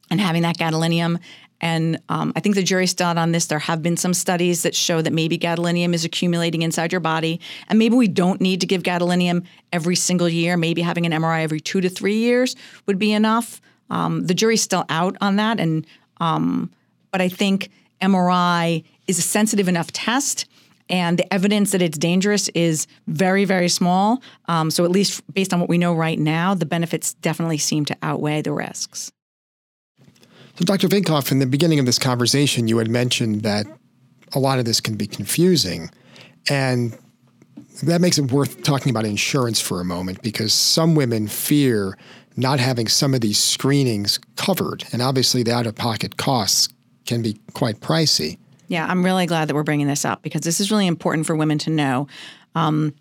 and 0.10 0.20
having 0.20 0.42
that 0.44 0.58
gadolinium. 0.58 1.20
And 1.62 2.00
um, 2.10 2.34
I 2.36 2.42
think 2.42 2.56
the 2.56 2.64
jury's 2.64 2.92
still 2.92 3.08
out 3.08 3.18
on 3.18 3.32
this. 3.32 3.48
There 3.48 3.60
have 3.60 3.82
been 3.82 3.98
some 3.98 4.14
studies 4.14 4.64
that 4.64 4.76
show 4.76 5.02
that 5.02 5.14
maybe 5.14 5.38
gadolinium 5.38 5.94
is 5.94 6.04
accumulating 6.04 6.62
inside 6.64 6.92
your 6.92 7.02
body. 7.02 7.40
And 7.70 7.80
maybe 7.80 7.96
we 7.96 8.08
don't 8.08 8.42
need 8.42 8.62
to 8.62 8.68
give 8.68 8.84
gadolinium 8.84 9.46
every 9.72 9.96
single 9.96 10.30
year. 10.30 10.58
Maybe 10.58 10.82
having 10.82 11.06
an 11.06 11.12
MRI 11.12 11.44
every 11.44 11.60
two 11.60 11.82
to 11.82 11.90
three 11.90 12.18
years 12.18 12.56
would 12.86 13.00
be 13.00 13.14
enough. 13.14 13.62
Um, 13.90 14.26
the 14.26 14.34
jury's 14.34 14.62
still 14.62 14.86
out 14.90 15.16
on 15.22 15.38
that. 15.38 15.60
And 15.60 15.88
um, 16.18 16.72
but 17.12 17.22
I 17.22 17.30
think 17.30 17.70
MRI 18.02 18.84
is 19.08 19.20
a 19.20 19.22
sensitive 19.22 19.68
enough 19.68 19.92
test 19.92 20.46
and 20.90 21.18
the 21.18 21.34
evidence 21.34 21.72
that 21.72 21.82
it's 21.82 21.98
dangerous 21.98 22.48
is 22.50 22.88
very, 23.08 23.46
very 23.46 23.70
small. 23.70 24.22
Um, 24.48 24.70
so, 24.70 24.86
at 24.86 24.92
least 24.92 25.22
based 25.34 25.54
on 25.54 25.60
what 25.60 25.70
we 25.70 25.78
know 25.78 25.94
right 25.94 26.20
now, 26.20 26.54
the 26.54 26.66
benefits 26.66 27.14
definitely 27.16 27.58
seem 27.58 27.86
to 27.86 27.98
outweigh 28.04 28.42
the 28.42 28.52
risks. 28.52 29.12
So, 30.56 30.64
Dr. 30.64 30.88
Vincoff, 30.88 31.32
in 31.32 31.40
the 31.40 31.48
beginning 31.48 31.80
of 31.80 31.86
this 31.86 32.00
conversation, 32.00 32.68
you 32.68 32.78
had 32.78 32.90
mentioned 32.90 33.42
that 33.42 33.66
a 34.34 34.40
lot 34.40 34.60
of 34.60 34.66
this 34.66 34.80
can 34.80 34.96
be 34.96 35.08
confusing. 35.08 35.90
And 36.50 36.98
that 37.84 38.00
makes 38.00 38.18
it 38.18 38.32
worth 38.32 38.64
talking 38.64 38.90
about 38.90 39.06
insurance 39.06 39.60
for 39.60 39.82
a 39.82 39.86
moment 39.86 40.22
because 40.22 40.54
some 40.54 40.96
women 40.96 41.28
fear 41.28 41.98
not 42.38 42.60
having 42.60 42.88
some 42.88 43.14
of 43.14 43.22
these 43.22 43.38
screenings 43.38 44.20
covered. 44.36 44.84
And 44.92 45.02
obviously, 45.02 45.44
the 45.44 45.54
out 45.54 45.66
of 45.66 45.76
pocket 45.76 46.18
costs 46.18 46.70
can 47.06 47.22
be 47.22 47.40
quite 47.54 47.80
pricey. 47.80 48.38
Yeah, 48.68 48.86
I'm 48.86 49.04
really 49.04 49.26
glad 49.26 49.48
that 49.48 49.56
we're 49.56 49.64
bringing 49.64 49.88
this 49.88 50.06
up 50.06 50.22
because 50.22 50.42
this 50.42 50.60
is 50.60 50.72
really 50.72 50.88
important 50.88 51.28
for 51.28 51.36
women 51.36 51.58
to 51.60 51.70
know. 51.70 52.08
Um, 52.56 52.94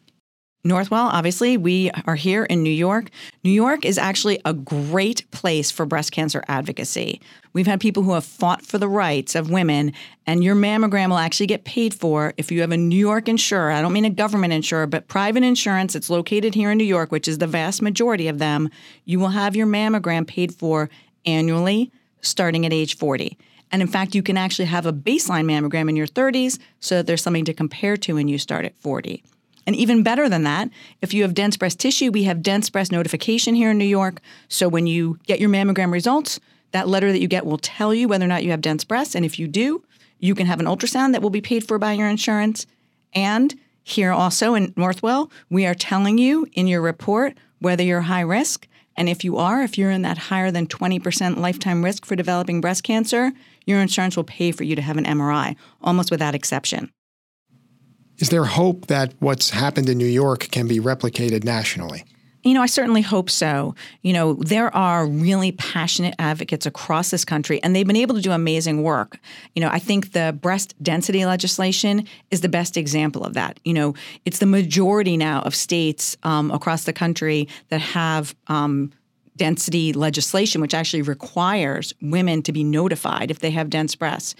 Northwell, 0.66 1.12
obviously, 1.12 1.59
we 1.59 1.90
are 2.06 2.14
here 2.14 2.44
in 2.44 2.62
New 2.62 2.71
York. 2.71 3.11
New 3.42 3.50
York 3.50 3.85
is 3.85 3.99
actually 3.99 4.40
a 4.47 4.54
great 4.54 5.30
place 5.30 5.71
for 5.71 5.85
breast 5.85 6.11
cancer 6.11 6.42
advocacy. 6.49 7.21
We've 7.52 7.66
had 7.66 7.80
people 7.80 8.02
who 8.02 8.14
have 8.14 8.25
fought 8.25 8.64
for 8.64 8.78
the 8.78 8.88
rights 8.88 9.35
of 9.35 9.50
women, 9.50 9.92
and 10.26 10.42
your 10.42 10.54
mammogram 10.54 11.11
will 11.11 11.18
actually 11.18 11.49
get 11.49 11.66
paid 11.66 11.92
for 11.92 12.33
if 12.38 12.50
you 12.50 12.62
have 12.62 12.73
a 12.73 12.78
New 12.78 12.97
York 12.97 13.28
insurer. 13.28 13.73
I 13.73 13.83
don't 13.83 13.92
mean 13.92 14.06
a 14.06 14.11
government 14.11 14.54
insurer, 14.54 14.87
but 14.87 15.06
private 15.06 15.42
insurance 15.42 15.94
It's 15.94 16.09
located 16.09 16.54
here 16.54 16.71
in 16.71 16.78
New 16.78 16.85
York, 16.85 17.12
which 17.12 17.28
is 17.28 17.38
the 17.38 17.47
vast 17.47 17.83
majority 17.83 18.26
of 18.28 18.38
them. 18.38 18.71
You 19.04 19.18
will 19.18 19.28
have 19.28 19.54
your 19.54 19.66
mammogram 19.66 20.26
paid 20.26 20.54
for 20.54 20.88
annually 21.26 21.92
starting 22.23 22.64
at 22.64 22.73
age 22.73 22.97
40. 22.97 23.37
And 23.71 23.83
in 23.83 23.88
fact, 23.88 24.14
you 24.14 24.23
can 24.23 24.37
actually 24.37 24.66
have 24.66 24.87
a 24.87 24.92
baseline 24.92 25.47
mammogram 25.47 25.88
in 25.88 25.97
your 25.97 26.06
30s 26.06 26.59
so 26.80 26.97
that 26.97 27.06
there's 27.06 27.23
something 27.23 27.44
to 27.47 27.54
compare 27.54 27.97
to 27.99 28.14
when 28.14 28.28
you 28.28 28.38
start 28.38 28.64
at 28.64 28.76
40. 28.76 29.23
And 29.66 29.75
even 29.75 30.02
better 30.02 30.28
than 30.28 30.44
that, 30.44 30.68
if 31.00 31.14
you 31.14 31.23
have 31.23 31.35
dense 31.35 31.56
breast 31.56 31.80
tissue, 31.80 32.11
we 32.11 32.25
have 32.25 32.42
dense 32.42 32.68
breast 32.71 32.92
notification 32.92 33.54
here 33.54 33.71
in 33.71 33.78
New 33.78 33.85
York. 33.85 34.21
So 34.49 34.68
when 34.68 34.87
you 34.87 35.18
get 35.26 35.40
your 35.40 35.49
mammogram 35.49 35.90
results, 35.90 36.38
that 36.73 36.88
letter 36.88 37.12
that 37.12 37.21
you 37.21 37.28
get 37.28 37.47
will 37.47 37.59
tell 37.59 37.94
you 37.94 38.09
whether 38.09 38.25
or 38.25 38.28
not 38.28 38.44
you 38.44 38.50
have 38.50 38.61
dense 38.61 38.85
breasts. 38.85 39.14
And 39.14 39.25
if 39.25 39.38
you 39.38 39.49
do, 39.49 39.83
you 40.18 40.35
can 40.35 40.47
have 40.47 40.61
an 40.61 40.66
ultrasound 40.66 41.12
that 41.12 41.23
will 41.23 41.30
be 41.30 41.40
paid 41.40 41.66
for 41.66 41.78
by 41.78 41.92
your 41.92 42.09
insurance. 42.09 42.66
And 43.14 43.59
here 43.83 44.11
also 44.12 44.54
in 44.54 44.73
Northwell, 44.73 45.30
we 45.50 45.66
are 45.66 45.75
telling 45.75 46.18
you 46.18 46.47
in 46.52 46.66
your 46.66 46.80
report 46.80 47.37
whether 47.61 47.83
you're 47.83 48.02
high 48.02 48.21
risk. 48.21 48.66
And 48.97 49.09
if 49.09 49.25
you 49.25 49.37
are, 49.38 49.62
if 49.62 49.76
you're 49.76 49.90
in 49.90 50.02
that 50.02 50.18
higher 50.18 50.50
than 50.50 50.66
20% 50.66 51.37
lifetime 51.37 51.85
risk 51.85 52.04
for 52.04 52.16
developing 52.16 52.61
breast 52.61 52.85
cancer, 52.85 53.33
your 53.66 53.80
insurance 53.80 54.16
will 54.16 54.25
pay 54.25 54.52
for 54.52 54.64
you 54.64 54.76
to 54.76 54.83
have 54.83 54.97
an 54.97 55.04
MRI, 55.04 55.56
almost 55.83 56.11
without 56.11 56.35
exception. 56.35 56.90
Is 58.18 58.28
there 58.28 58.44
hope 58.44 58.87
that 58.87 59.12
what's 59.18 59.50
happened 59.50 59.88
in 59.88 59.99
New 59.99 60.06
York 60.06 60.49
can 60.50 60.68
be 60.68 60.78
replicated 60.78 61.44
nationally? 61.44 62.04
You 62.44 62.52
know, 62.52 62.61
I 62.61 62.66
certainly 62.66 63.00
hope 63.00 63.30
so. 63.30 63.75
You 64.02 64.12
know, 64.12 64.35
there 64.35 64.75
are 64.76 65.06
really 65.06 65.52
passionate 65.52 66.14
advocates 66.18 66.66
across 66.66 67.11
this 67.11 67.25
country, 67.25 67.61
and 67.62 67.75
they've 67.75 67.87
been 67.87 67.97
able 67.97 68.14
to 68.14 68.21
do 68.21 68.33
amazing 68.33 68.83
work. 68.83 69.18
You 69.54 69.62
know, 69.62 69.71
I 69.71 69.78
think 69.78 70.12
the 70.12 70.37
breast 70.38 70.75
density 70.83 71.25
legislation 71.25 72.06
is 72.30 72.42
the 72.42 72.50
best 72.50 72.76
example 72.76 73.25
of 73.25 73.33
that. 73.33 73.59
You 73.64 73.73
know, 73.73 73.94
it's 74.26 74.40
the 74.40 74.47
majority 74.47 75.16
now 75.16 75.40
of 75.40 75.54
states 75.54 76.18
um, 76.23 76.50
across 76.50 76.85
the 76.85 76.92
country 76.92 77.49
that 77.71 77.80
have 77.80 78.37
um, 78.49 78.92
density 79.36 79.92
legislation, 79.92 80.60
which 80.60 80.74
actually 80.74 81.02
requires 81.02 81.92
women 82.00 82.42
to 82.42 82.52
be 82.52 82.62
notified 82.64 83.30
if 83.30 83.40
they 83.40 83.50
have 83.50 83.70
dense 83.70 83.94
breasts. 83.94 84.34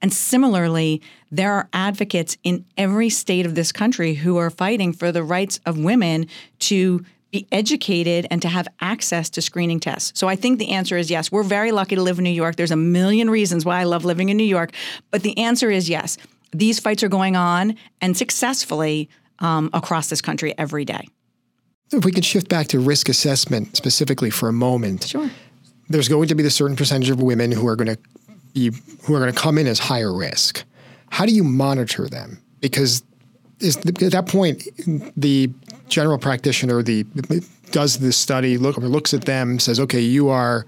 And 0.00 0.12
similarly, 0.12 1.02
there 1.30 1.52
are 1.52 1.68
advocates 1.72 2.36
in 2.44 2.64
every 2.76 3.10
state 3.10 3.46
of 3.46 3.54
this 3.54 3.72
country 3.72 4.14
who 4.14 4.36
are 4.36 4.50
fighting 4.50 4.92
for 4.92 5.12
the 5.12 5.22
rights 5.22 5.60
of 5.66 5.78
women 5.78 6.26
to 6.60 7.04
be 7.30 7.46
educated 7.52 8.26
and 8.30 8.40
to 8.40 8.48
have 8.48 8.68
access 8.80 9.28
to 9.30 9.42
screening 9.42 9.80
tests. 9.80 10.18
So 10.18 10.28
I 10.28 10.36
think 10.36 10.58
the 10.58 10.70
answer 10.70 10.96
is 10.96 11.10
yes. 11.10 11.30
We're 11.30 11.42
very 11.42 11.72
lucky 11.72 11.94
to 11.94 12.02
live 12.02 12.18
in 12.18 12.24
New 12.24 12.30
York. 12.30 12.56
There's 12.56 12.70
a 12.70 12.76
million 12.76 13.28
reasons 13.28 13.64
why 13.64 13.80
I 13.80 13.84
love 13.84 14.04
living 14.04 14.30
in 14.30 14.36
New 14.36 14.44
York, 14.44 14.72
but 15.10 15.22
the 15.22 15.36
answer 15.36 15.70
is 15.70 15.90
yes. 15.90 16.16
These 16.52 16.78
fights 16.80 17.02
are 17.02 17.08
going 17.08 17.36
on 17.36 17.76
and 18.00 18.16
successfully 18.16 19.10
um, 19.40 19.68
across 19.74 20.08
this 20.08 20.22
country 20.22 20.54
every 20.56 20.86
day. 20.86 21.06
If 21.90 22.04
we 22.04 22.12
could 22.12 22.24
shift 22.24 22.48
back 22.48 22.68
to 22.68 22.80
risk 22.80 23.08
assessment 23.08 23.76
specifically 23.76 24.30
for 24.30 24.48
a 24.48 24.52
moment. 24.52 25.04
Sure. 25.04 25.30
There's 25.88 26.08
going 26.08 26.28
to 26.28 26.34
be 26.34 26.44
a 26.44 26.50
certain 26.50 26.76
percentage 26.76 27.08
of 27.08 27.22
women 27.22 27.50
who 27.50 27.66
are 27.66 27.76
going 27.76 27.96
to 27.96 27.98
be 28.52 28.72
who 29.02 29.14
are 29.14 29.20
going 29.20 29.32
to 29.32 29.38
come 29.38 29.58
in 29.58 29.66
as 29.66 29.78
higher 29.78 30.12
risk. 30.12 30.64
How 31.10 31.24
do 31.24 31.32
you 31.32 31.42
monitor 31.42 32.06
them? 32.08 32.42
Because 32.60 33.02
is 33.60 33.76
the, 33.78 34.06
at 34.06 34.12
that 34.12 34.26
point 34.26 34.64
the 35.16 35.50
general 35.88 36.18
practitioner 36.18 36.82
the 36.82 37.04
does 37.70 37.98
this 37.98 38.16
study 38.16 38.56
look 38.56 38.78
or 38.78 38.82
looks 38.82 39.12
at 39.12 39.24
them 39.24 39.58
says 39.58 39.80
okay 39.80 40.00
you 40.00 40.28
are 40.28 40.66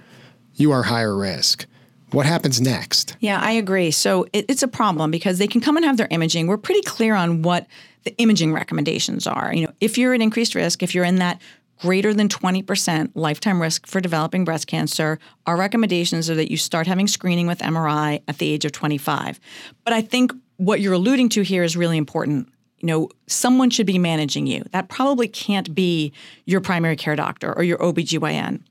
you 0.54 0.72
are 0.72 0.82
higher 0.82 1.16
risk 1.16 1.66
what 2.10 2.26
happens 2.26 2.60
next 2.60 3.16
yeah 3.20 3.40
i 3.40 3.52
agree 3.52 3.90
so 3.90 4.26
it, 4.32 4.44
it's 4.48 4.62
a 4.62 4.68
problem 4.68 5.10
because 5.10 5.38
they 5.38 5.46
can 5.46 5.60
come 5.60 5.76
and 5.76 5.86
have 5.86 5.96
their 5.96 6.08
imaging 6.10 6.46
we're 6.46 6.56
pretty 6.56 6.82
clear 6.82 7.14
on 7.14 7.42
what 7.42 7.66
the 8.04 8.16
imaging 8.18 8.52
recommendations 8.52 9.26
are. 9.26 9.52
You 9.54 9.66
know, 9.66 9.72
if 9.80 9.98
you're 9.98 10.14
at 10.14 10.20
increased 10.20 10.54
risk, 10.54 10.82
if 10.82 10.94
you're 10.94 11.04
in 11.04 11.16
that 11.16 11.40
greater 11.80 12.12
than 12.12 12.28
20% 12.28 13.10
lifetime 13.14 13.60
risk 13.60 13.86
for 13.86 14.00
developing 14.00 14.44
breast 14.44 14.66
cancer, 14.66 15.18
our 15.46 15.56
recommendations 15.56 16.28
are 16.28 16.34
that 16.34 16.50
you 16.50 16.56
start 16.56 16.86
having 16.86 17.06
screening 17.06 17.46
with 17.46 17.58
MRI 17.60 18.22
at 18.28 18.38
the 18.38 18.50
age 18.50 18.64
of 18.64 18.72
25. 18.72 19.40
But 19.84 19.94
I 19.94 20.02
think 20.02 20.32
what 20.58 20.80
you're 20.80 20.92
alluding 20.92 21.30
to 21.30 21.42
here 21.42 21.62
is 21.62 21.76
really 21.76 21.96
important. 21.96 22.48
You 22.80 22.86
know, 22.86 23.08
someone 23.26 23.70
should 23.70 23.86
be 23.86 23.98
managing 23.98 24.46
you. 24.46 24.64
That 24.72 24.88
probably 24.88 25.26
can't 25.26 25.74
be 25.74 26.12
your 26.44 26.60
primary 26.60 26.96
care 26.96 27.16
doctor 27.16 27.52
or 27.56 27.62
your 27.62 27.78
OBGYN. 27.78 28.62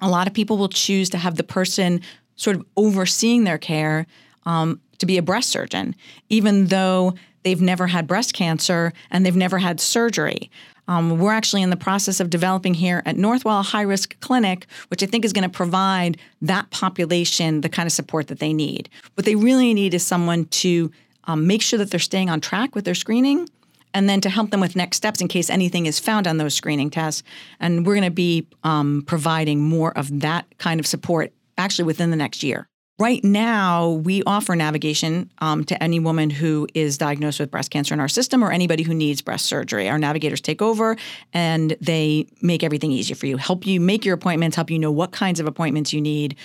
A 0.00 0.08
lot 0.08 0.26
of 0.26 0.34
people 0.34 0.58
will 0.58 0.68
choose 0.68 1.10
to 1.10 1.18
have 1.18 1.36
the 1.36 1.44
person 1.44 2.00
sort 2.34 2.56
of 2.56 2.64
overseeing 2.76 3.44
their 3.44 3.58
care 3.58 4.06
um, 4.44 4.80
to 4.98 5.06
be 5.06 5.18
a 5.18 5.22
breast 5.22 5.50
surgeon, 5.50 5.94
even 6.28 6.66
though 6.66 7.14
they've 7.44 7.60
never 7.60 7.86
had 7.86 8.06
breast 8.06 8.34
cancer 8.34 8.92
and 9.10 9.24
they've 9.24 9.36
never 9.36 9.58
had 9.58 9.80
surgery. 9.80 10.50
Um, 10.86 11.18
we're 11.18 11.32
actually 11.32 11.62
in 11.62 11.70
the 11.70 11.76
process 11.76 12.20
of 12.20 12.28
developing 12.28 12.74
here 12.74 13.02
at 13.06 13.16
Northwell 13.16 13.64
high 13.64 13.82
risk 13.82 14.18
clinic, 14.20 14.66
which 14.88 15.02
I 15.02 15.06
think 15.06 15.24
is 15.24 15.32
going 15.32 15.48
to 15.48 15.54
provide 15.54 16.18
that 16.42 16.70
population 16.70 17.62
the 17.62 17.68
kind 17.68 17.86
of 17.86 17.92
support 17.92 18.26
that 18.28 18.38
they 18.38 18.52
need. 18.52 18.90
What 19.14 19.24
they 19.24 19.36
really 19.36 19.72
need 19.72 19.94
is 19.94 20.04
someone 20.04 20.44
to 20.46 20.90
um, 21.24 21.46
make 21.46 21.62
sure 21.62 21.78
that 21.78 21.90
they're 21.90 22.00
staying 22.00 22.28
on 22.28 22.40
track 22.40 22.74
with 22.74 22.84
their 22.84 22.94
screening 22.94 23.48
and 23.94 24.08
then 24.08 24.20
to 24.20 24.28
help 24.28 24.50
them 24.50 24.60
with 24.60 24.76
next 24.76 24.96
steps 24.96 25.20
in 25.20 25.28
case 25.28 25.48
anything 25.48 25.86
is 25.86 25.98
found 25.98 26.26
on 26.26 26.36
those 26.36 26.54
screening 26.54 26.90
tests. 26.90 27.22
And 27.60 27.86
we're 27.86 27.94
going 27.94 28.04
to 28.04 28.10
be 28.10 28.46
um, 28.64 29.04
providing 29.06 29.60
more 29.60 29.96
of 29.96 30.20
that 30.20 30.46
kind 30.58 30.80
of 30.80 30.86
support 30.86 31.32
actually 31.56 31.84
within 31.84 32.10
the 32.10 32.16
next 32.16 32.42
year. 32.42 32.68
Right 32.96 33.24
now, 33.24 33.90
we 33.90 34.22
offer 34.22 34.54
navigation 34.54 35.28
um, 35.38 35.64
to 35.64 35.82
any 35.82 35.98
woman 35.98 36.30
who 36.30 36.68
is 36.74 36.96
diagnosed 36.96 37.40
with 37.40 37.50
breast 37.50 37.72
cancer 37.72 37.92
in 37.92 37.98
our 37.98 38.08
system 38.08 38.44
or 38.44 38.52
anybody 38.52 38.84
who 38.84 38.94
needs 38.94 39.20
breast 39.20 39.46
surgery. 39.46 39.88
Our 39.88 39.98
navigators 39.98 40.40
take 40.40 40.62
over 40.62 40.96
and 41.32 41.76
they 41.80 42.28
make 42.40 42.62
everything 42.62 42.92
easier 42.92 43.16
for 43.16 43.26
you, 43.26 43.36
help 43.36 43.66
you 43.66 43.80
make 43.80 44.04
your 44.04 44.14
appointments, 44.14 44.54
help 44.54 44.70
you 44.70 44.78
know 44.78 44.92
what 44.92 45.10
kinds 45.10 45.40
of 45.40 45.48
appointments 45.48 45.92
you 45.92 46.00
need. 46.00 46.36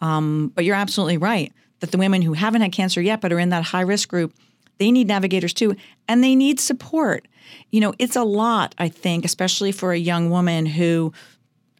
Um, 0.00 0.52
but 0.54 0.64
you're 0.64 0.76
absolutely 0.76 1.16
right 1.16 1.52
that 1.80 1.90
the 1.90 1.98
women 1.98 2.22
who 2.22 2.34
haven't 2.34 2.62
had 2.62 2.70
cancer 2.70 3.00
yet 3.00 3.20
but 3.20 3.32
are 3.32 3.40
in 3.40 3.48
that 3.48 3.64
high 3.64 3.80
risk 3.80 4.08
group, 4.08 4.32
they 4.78 4.92
need 4.92 5.08
navigators 5.08 5.52
too, 5.52 5.74
and 6.06 6.22
they 6.22 6.36
need 6.36 6.60
support. 6.60 7.26
You 7.72 7.80
know, 7.80 7.94
it's 7.98 8.14
a 8.14 8.22
lot, 8.22 8.76
I 8.78 8.90
think, 8.90 9.24
especially 9.24 9.72
for 9.72 9.90
a 9.90 9.98
young 9.98 10.30
woman 10.30 10.66
who 10.66 11.12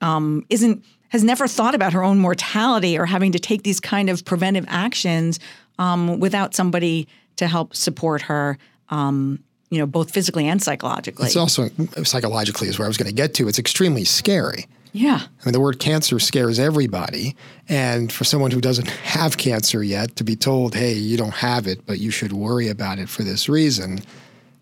um, 0.01 0.45
not 0.51 0.83
has 1.11 1.25
never 1.25 1.47
thought 1.47 1.75
about 1.75 1.93
her 1.93 2.03
own 2.03 2.19
mortality 2.19 2.99
or 2.99 3.07
having 3.07 3.33
to 3.33 3.39
take 3.39 3.63
these 3.63 3.81
kind 3.81 4.11
of 4.11 4.25
preventive 4.25 4.65
actions 4.69 5.39
um, 5.79 6.21
without 6.21 6.55
somebody 6.55 7.07
to 7.37 7.47
help 7.47 7.75
support 7.75 8.23
her. 8.23 8.59
Um, 8.89 9.43
you 9.69 9.79
know, 9.79 9.87
both 9.87 10.13
physically 10.13 10.47
and 10.47 10.63
psychologically. 10.63 11.27
It's 11.27 11.37
also 11.37 11.69
psychologically 12.05 12.69
is 12.69 12.79
where 12.79 12.87
I 12.87 12.89
was 12.89 12.97
going 12.97 13.09
to 13.09 13.15
get 13.15 13.35
to. 13.35 13.49
It's 13.49 13.59
extremely 13.59 14.05
scary. 14.05 14.67
Yeah. 14.93 15.21
I 15.23 15.45
mean, 15.45 15.53
the 15.53 15.61
word 15.61 15.79
cancer 15.81 16.19
scares 16.19 16.59
everybody. 16.59 17.37
And 17.69 18.13
for 18.13 18.25
someone 18.25 18.53
who 18.53 18.61
doesn't 18.61 18.89
have 18.89 19.37
cancer 19.37 19.83
yet 19.83 20.17
to 20.17 20.25
be 20.25 20.37
told, 20.37 20.75
hey, 20.75 20.93
you 20.93 21.17
don't 21.17 21.35
have 21.35 21.67
it, 21.67 21.85
but 21.85 21.99
you 21.99 22.11
should 22.11 22.33
worry 22.33 22.69
about 22.69 22.99
it 22.99 23.09
for 23.09 23.23
this 23.23 23.49
reason, 23.49 23.99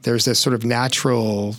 there's 0.03 0.25
this 0.25 0.41
sort 0.41 0.55
of 0.55 0.65
natural 0.65 1.55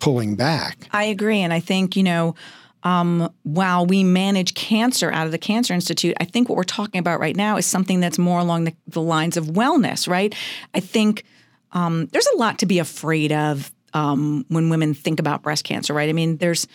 pulling 0.00 0.34
back. 0.34 0.88
I 0.92 1.04
agree. 1.04 1.40
And 1.40 1.52
I 1.52 1.60
think, 1.60 1.96
you 1.96 2.02
know, 2.02 2.34
um, 2.82 3.32
while 3.42 3.84
we 3.84 4.04
manage 4.04 4.54
cancer 4.54 5.10
out 5.10 5.26
of 5.26 5.32
the 5.32 5.38
Cancer 5.38 5.74
Institute, 5.74 6.16
I 6.20 6.24
think 6.24 6.48
what 6.48 6.56
we're 6.56 6.64
talking 6.64 6.98
about 6.98 7.20
right 7.20 7.36
now 7.36 7.56
is 7.56 7.66
something 7.66 8.00
that's 8.00 8.18
more 8.18 8.40
along 8.40 8.64
the, 8.64 8.74
the 8.86 9.02
lines 9.02 9.36
of 9.36 9.46
wellness, 9.46 10.08
right? 10.08 10.34
I 10.74 10.80
think 10.80 11.24
um, 11.72 12.06
there's 12.06 12.28
a 12.34 12.36
lot 12.36 12.58
to 12.60 12.66
be 12.66 12.78
afraid 12.78 13.32
of 13.32 13.72
um, 13.92 14.44
when 14.48 14.70
women 14.70 14.94
think 14.94 15.20
about 15.20 15.42
breast 15.42 15.64
cancer, 15.64 15.92
right? 15.92 16.08
I 16.08 16.12
mean, 16.12 16.38
there's 16.38 16.66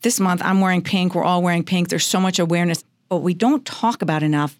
this 0.00 0.18
month, 0.18 0.42
I'm 0.44 0.60
wearing 0.60 0.82
pink, 0.82 1.14
we're 1.14 1.24
all 1.24 1.42
wearing 1.42 1.64
pink, 1.64 1.88
there's 1.88 2.06
so 2.06 2.20
much 2.20 2.38
awareness, 2.38 2.82
but 3.08 3.18
we 3.18 3.34
don't 3.34 3.64
talk 3.64 4.02
about 4.02 4.22
enough 4.22 4.58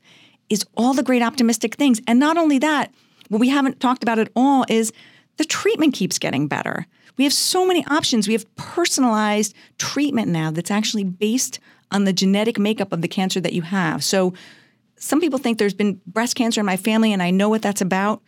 is 0.49 0.65
all 0.77 0.93
the 0.95 1.03
great 1.03 1.23
optimistic 1.23 1.75
things. 1.77 2.01
And 2.07 2.19
not 2.19 2.37
only 2.37 2.59
that, 2.59 2.93
what 3.29 3.41
we 3.41 3.49
haven't 3.49 3.81
talked 3.81 4.03
about 4.03 4.19
at 4.19 4.31
all 4.37 4.65
is 4.69 4.93
the 5.38 5.45
treatment 5.45 5.95
keeps 5.95 6.19
getting 6.19 6.47
better. 6.47 6.87
We 7.16 7.25
have 7.25 7.33
so 7.33 7.66
many 7.66 7.85
options. 7.87 8.27
We 8.27 8.35
have 8.35 8.55
personalized 8.57 9.55
treatment 9.79 10.29
now 10.29 10.51
that's 10.51 10.70
actually 10.70 11.05
based 11.05 11.61
on 11.90 12.05
the 12.05 12.12
genetic 12.12 12.59
makeup 12.59 12.92
of 12.92 13.03
the 13.03 13.09
cancer 13.09 13.40
that 13.40 13.53
you 13.53 13.62
have. 13.62 14.03
So 14.03 14.33
some 14.96 15.20
people 15.20 15.38
think 15.38 15.59
there's 15.59 15.75
been 15.75 16.01
breast 16.07 16.37
cancer 16.37 16.61
in 16.61 16.66
my 16.66 16.77
family 16.77 17.12
and 17.12 17.22
I 17.22 17.31
know 17.31 17.48
what 17.48 17.62
that's 17.62 17.81
about. 17.81 18.22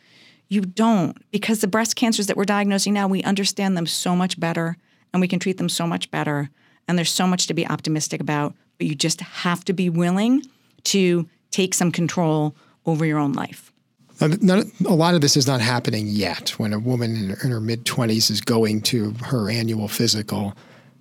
You 0.48 0.60
don't, 0.60 1.16
because 1.30 1.60
the 1.60 1.66
breast 1.66 1.96
cancers 1.96 2.26
that 2.26 2.36
we're 2.36 2.44
diagnosing 2.44 2.92
now, 2.92 3.08
we 3.08 3.22
understand 3.22 3.76
them 3.76 3.86
so 3.86 4.14
much 4.14 4.38
better 4.38 4.76
and 5.12 5.20
we 5.20 5.28
can 5.28 5.38
treat 5.38 5.56
them 5.56 5.68
so 5.68 5.86
much 5.86 6.10
better. 6.10 6.50
And 6.86 6.98
there's 6.98 7.10
so 7.10 7.26
much 7.26 7.46
to 7.46 7.54
be 7.54 7.66
optimistic 7.66 8.20
about, 8.20 8.54
but 8.76 8.86
you 8.86 8.94
just 8.94 9.20
have 9.20 9.64
to 9.64 9.72
be 9.72 9.88
willing 9.88 10.42
to 10.84 11.28
take 11.50 11.72
some 11.72 11.90
control 11.90 12.54
over 12.84 13.06
your 13.06 13.18
own 13.18 13.32
life. 13.32 13.72
Not, 14.20 14.66
a 14.86 14.94
lot 14.94 15.14
of 15.14 15.20
this 15.20 15.36
is 15.36 15.46
not 15.46 15.60
happening 15.60 16.06
yet. 16.06 16.50
When 16.50 16.72
a 16.72 16.78
woman 16.78 17.14
in, 17.16 17.30
in 17.42 17.50
her 17.50 17.60
mid 17.60 17.84
20s 17.84 18.30
is 18.30 18.40
going 18.40 18.82
to 18.82 19.10
her 19.24 19.50
annual 19.50 19.88
physical, 19.88 20.54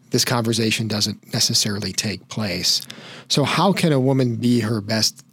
this 0.09 0.25
conversation 0.25 0.87
doesn't 0.87 1.33
necessarily 1.33 1.91
take 1.93 2.27
place. 2.29 2.81
So, 3.29 3.43
how 3.43 3.73
can 3.73 3.91
a 3.91 3.99
woman 3.99 4.35
be 4.35 4.61
her 4.61 4.81
best 4.81 5.23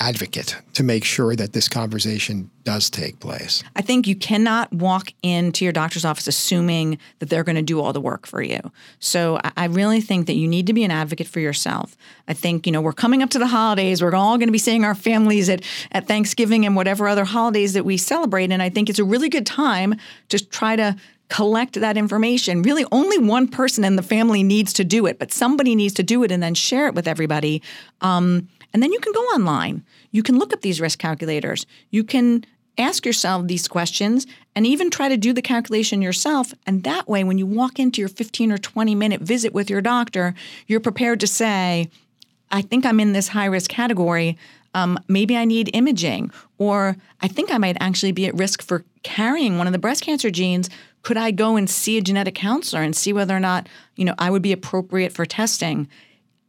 advocate 0.00 0.56
to 0.72 0.82
make 0.82 1.04
sure 1.04 1.36
that 1.36 1.52
this 1.52 1.68
conversation 1.68 2.50
does 2.64 2.88
take 2.88 3.20
place? 3.20 3.62
I 3.76 3.82
think 3.82 4.06
you 4.06 4.16
cannot 4.16 4.72
walk 4.72 5.12
into 5.22 5.64
your 5.64 5.72
doctor's 5.72 6.04
office 6.04 6.26
assuming 6.26 6.98
that 7.18 7.28
they're 7.28 7.44
going 7.44 7.56
to 7.56 7.62
do 7.62 7.80
all 7.80 7.92
the 7.92 8.00
work 8.00 8.26
for 8.26 8.42
you. 8.42 8.60
So 8.98 9.38
I 9.56 9.66
really 9.66 10.00
think 10.00 10.26
that 10.26 10.34
you 10.34 10.48
need 10.48 10.66
to 10.66 10.72
be 10.72 10.84
an 10.84 10.90
advocate 10.90 11.26
for 11.28 11.40
yourself. 11.40 11.96
I 12.26 12.32
think, 12.32 12.66
you 12.66 12.72
know, 12.72 12.80
we're 12.80 12.92
coming 12.92 13.22
up 13.22 13.30
to 13.30 13.38
the 13.38 13.46
holidays. 13.46 14.02
We're 14.02 14.14
all 14.14 14.38
going 14.38 14.48
to 14.48 14.52
be 14.52 14.58
seeing 14.58 14.84
our 14.84 14.94
families 14.94 15.48
at, 15.48 15.62
at 15.92 16.08
Thanksgiving 16.08 16.64
and 16.64 16.74
whatever 16.74 17.06
other 17.06 17.24
holidays 17.24 17.74
that 17.74 17.84
we 17.84 17.96
celebrate. 17.96 18.50
And 18.50 18.62
I 18.62 18.70
think 18.70 18.88
it's 18.88 18.98
a 18.98 19.04
really 19.04 19.28
good 19.28 19.46
time 19.46 19.94
to 20.30 20.44
try 20.44 20.76
to 20.76 20.96
collect 21.28 21.74
that 21.74 21.96
information. 21.96 22.62
Really, 22.62 22.84
only 22.90 23.16
one 23.16 23.48
person 23.48 23.84
in 23.84 23.96
the 23.96 24.02
family 24.02 24.42
needs 24.42 24.72
to 24.74 24.84
do 24.84 25.06
it, 25.06 25.18
but 25.18 25.32
somebody 25.32 25.74
needs 25.74 25.94
to 25.94 26.02
do 26.02 26.22
it 26.24 26.32
and 26.32 26.42
then 26.42 26.54
share 26.54 26.88
it 26.88 26.94
with 26.94 27.06
everybody. 27.06 27.62
Um, 28.00 28.48
and 28.72 28.82
then 28.82 28.92
you 28.92 29.00
can 29.00 29.12
go 29.12 29.20
online. 29.20 29.84
You 30.10 30.22
can 30.22 30.38
look 30.38 30.52
up 30.52 30.60
these 30.60 30.80
risk 30.80 30.98
calculators. 30.98 31.66
You 31.90 32.04
can 32.04 32.44
ask 32.78 33.04
yourself 33.04 33.46
these 33.46 33.68
questions 33.68 34.26
and 34.54 34.66
even 34.66 34.90
try 34.90 35.08
to 35.08 35.16
do 35.16 35.32
the 35.32 35.42
calculation 35.42 36.02
yourself. 36.02 36.54
And 36.66 36.82
that 36.84 37.08
way, 37.08 37.24
when 37.24 37.38
you 37.38 37.46
walk 37.46 37.78
into 37.78 38.00
your 38.00 38.08
15 38.08 38.52
or 38.52 38.58
20 38.58 38.94
minute 38.94 39.20
visit 39.20 39.52
with 39.52 39.70
your 39.70 39.80
doctor, 39.80 40.34
you're 40.66 40.80
prepared 40.80 41.20
to 41.20 41.26
say, 41.26 41.90
I 42.50 42.62
think 42.62 42.84
I'm 42.84 43.00
in 43.00 43.12
this 43.12 43.28
high 43.28 43.46
risk 43.46 43.70
category. 43.70 44.36
Um, 44.74 44.98
maybe 45.08 45.36
I 45.36 45.44
need 45.44 45.70
imaging, 45.74 46.30
or 46.58 46.96
I 47.20 47.28
think 47.28 47.52
I 47.52 47.58
might 47.58 47.76
actually 47.80 48.12
be 48.12 48.26
at 48.26 48.34
risk 48.34 48.62
for 48.62 48.84
carrying 49.02 49.58
one 49.58 49.66
of 49.66 49.72
the 49.72 49.80
breast 49.80 50.02
cancer 50.04 50.30
genes. 50.30 50.70
Could 51.02 51.16
I 51.16 51.32
go 51.32 51.56
and 51.56 51.68
see 51.68 51.98
a 51.98 52.00
genetic 52.00 52.36
counselor 52.36 52.82
and 52.82 52.94
see 52.94 53.12
whether 53.12 53.36
or 53.36 53.40
not 53.40 53.68
you 53.96 54.04
know 54.04 54.14
I 54.18 54.30
would 54.30 54.42
be 54.42 54.52
appropriate 54.52 55.12
for 55.12 55.26
testing? 55.26 55.88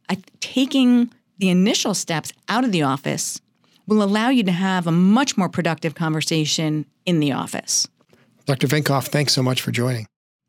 I, 0.08 0.18
taking 0.40 1.12
the 1.42 1.50
initial 1.50 1.92
steps 1.92 2.32
out 2.48 2.62
of 2.62 2.70
the 2.70 2.82
office 2.82 3.40
will 3.88 4.00
allow 4.00 4.28
you 4.28 4.44
to 4.44 4.52
have 4.52 4.86
a 4.86 4.92
much 4.92 5.36
more 5.36 5.48
productive 5.48 5.92
conversation 5.92 6.86
in 7.04 7.18
the 7.18 7.32
office. 7.32 7.88
Dr. 8.46 8.68
Vincoff, 8.68 9.08
thanks 9.08 9.32
so 9.32 9.42
much 9.42 9.60
for 9.60 9.72
joining. 9.72 10.06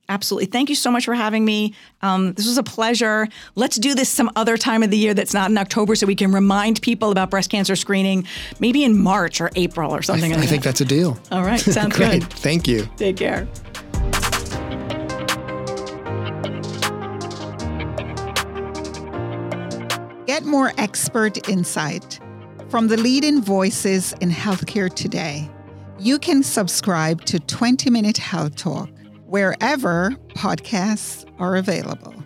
Absolutely. 0.08 0.46
Thank 0.46 0.70
you 0.70 0.76
so 0.76 0.92
much 0.92 1.06
for 1.06 1.16
having 1.16 1.44
me. 1.46 1.74
Um, 2.04 2.34
this 2.34 2.46
was 2.46 2.60
a 2.60 2.64
pleasure. 2.64 3.28
Let's 3.56 3.78
do 3.78 3.96
this 3.96 4.08
some 4.08 4.30
other 4.36 4.56
time 4.56 4.84
of 4.84 4.92
the 4.92 4.98
year 4.98 5.16
that's 5.16 5.34
not 5.34 5.50
in 5.50 5.58
October 5.58 5.96
so 5.96 6.06
we 6.06 6.14
can 6.14 6.32
remind 6.32 6.80
people 6.84 7.10
about 7.10 7.32
breast 7.32 7.50
cancer 7.50 7.76
screening, 7.76 8.28
maybe 8.60 8.84
in 8.84 8.96
March 8.96 9.42
or 9.42 9.50
April 9.56 9.96
or 9.96 10.04
something 10.04 10.26
I, 10.32 10.36
th- 10.36 10.38
like 10.42 10.48
I 10.48 10.52
think 10.52 10.64
that's 10.64 10.82
a 10.82 10.86
deal. 10.86 11.18
All 11.32 11.42
right. 11.42 11.60
Sounds 11.60 11.96
Great. 11.98 12.22
good. 12.22 12.34
Thank 12.34 12.68
you. 12.68 12.88
Take 12.98 13.18
care. 13.18 13.48
Get 20.34 20.46
more 20.46 20.74
expert 20.80 21.48
insight 21.48 22.20
from 22.70 22.88
the 22.88 22.98
leading 22.98 23.40
voices 23.40 24.16
in 24.20 24.32
healthcare 24.32 24.92
today. 24.92 25.48
You 26.00 26.18
can 26.18 26.42
subscribe 26.42 27.24
to 27.26 27.40
20 27.40 27.92
Minute 27.92 28.18
Health 28.18 28.56
Talk 28.56 28.90
wherever 29.28 30.10
podcasts 30.30 31.32
are 31.38 31.56
available. 31.56 32.23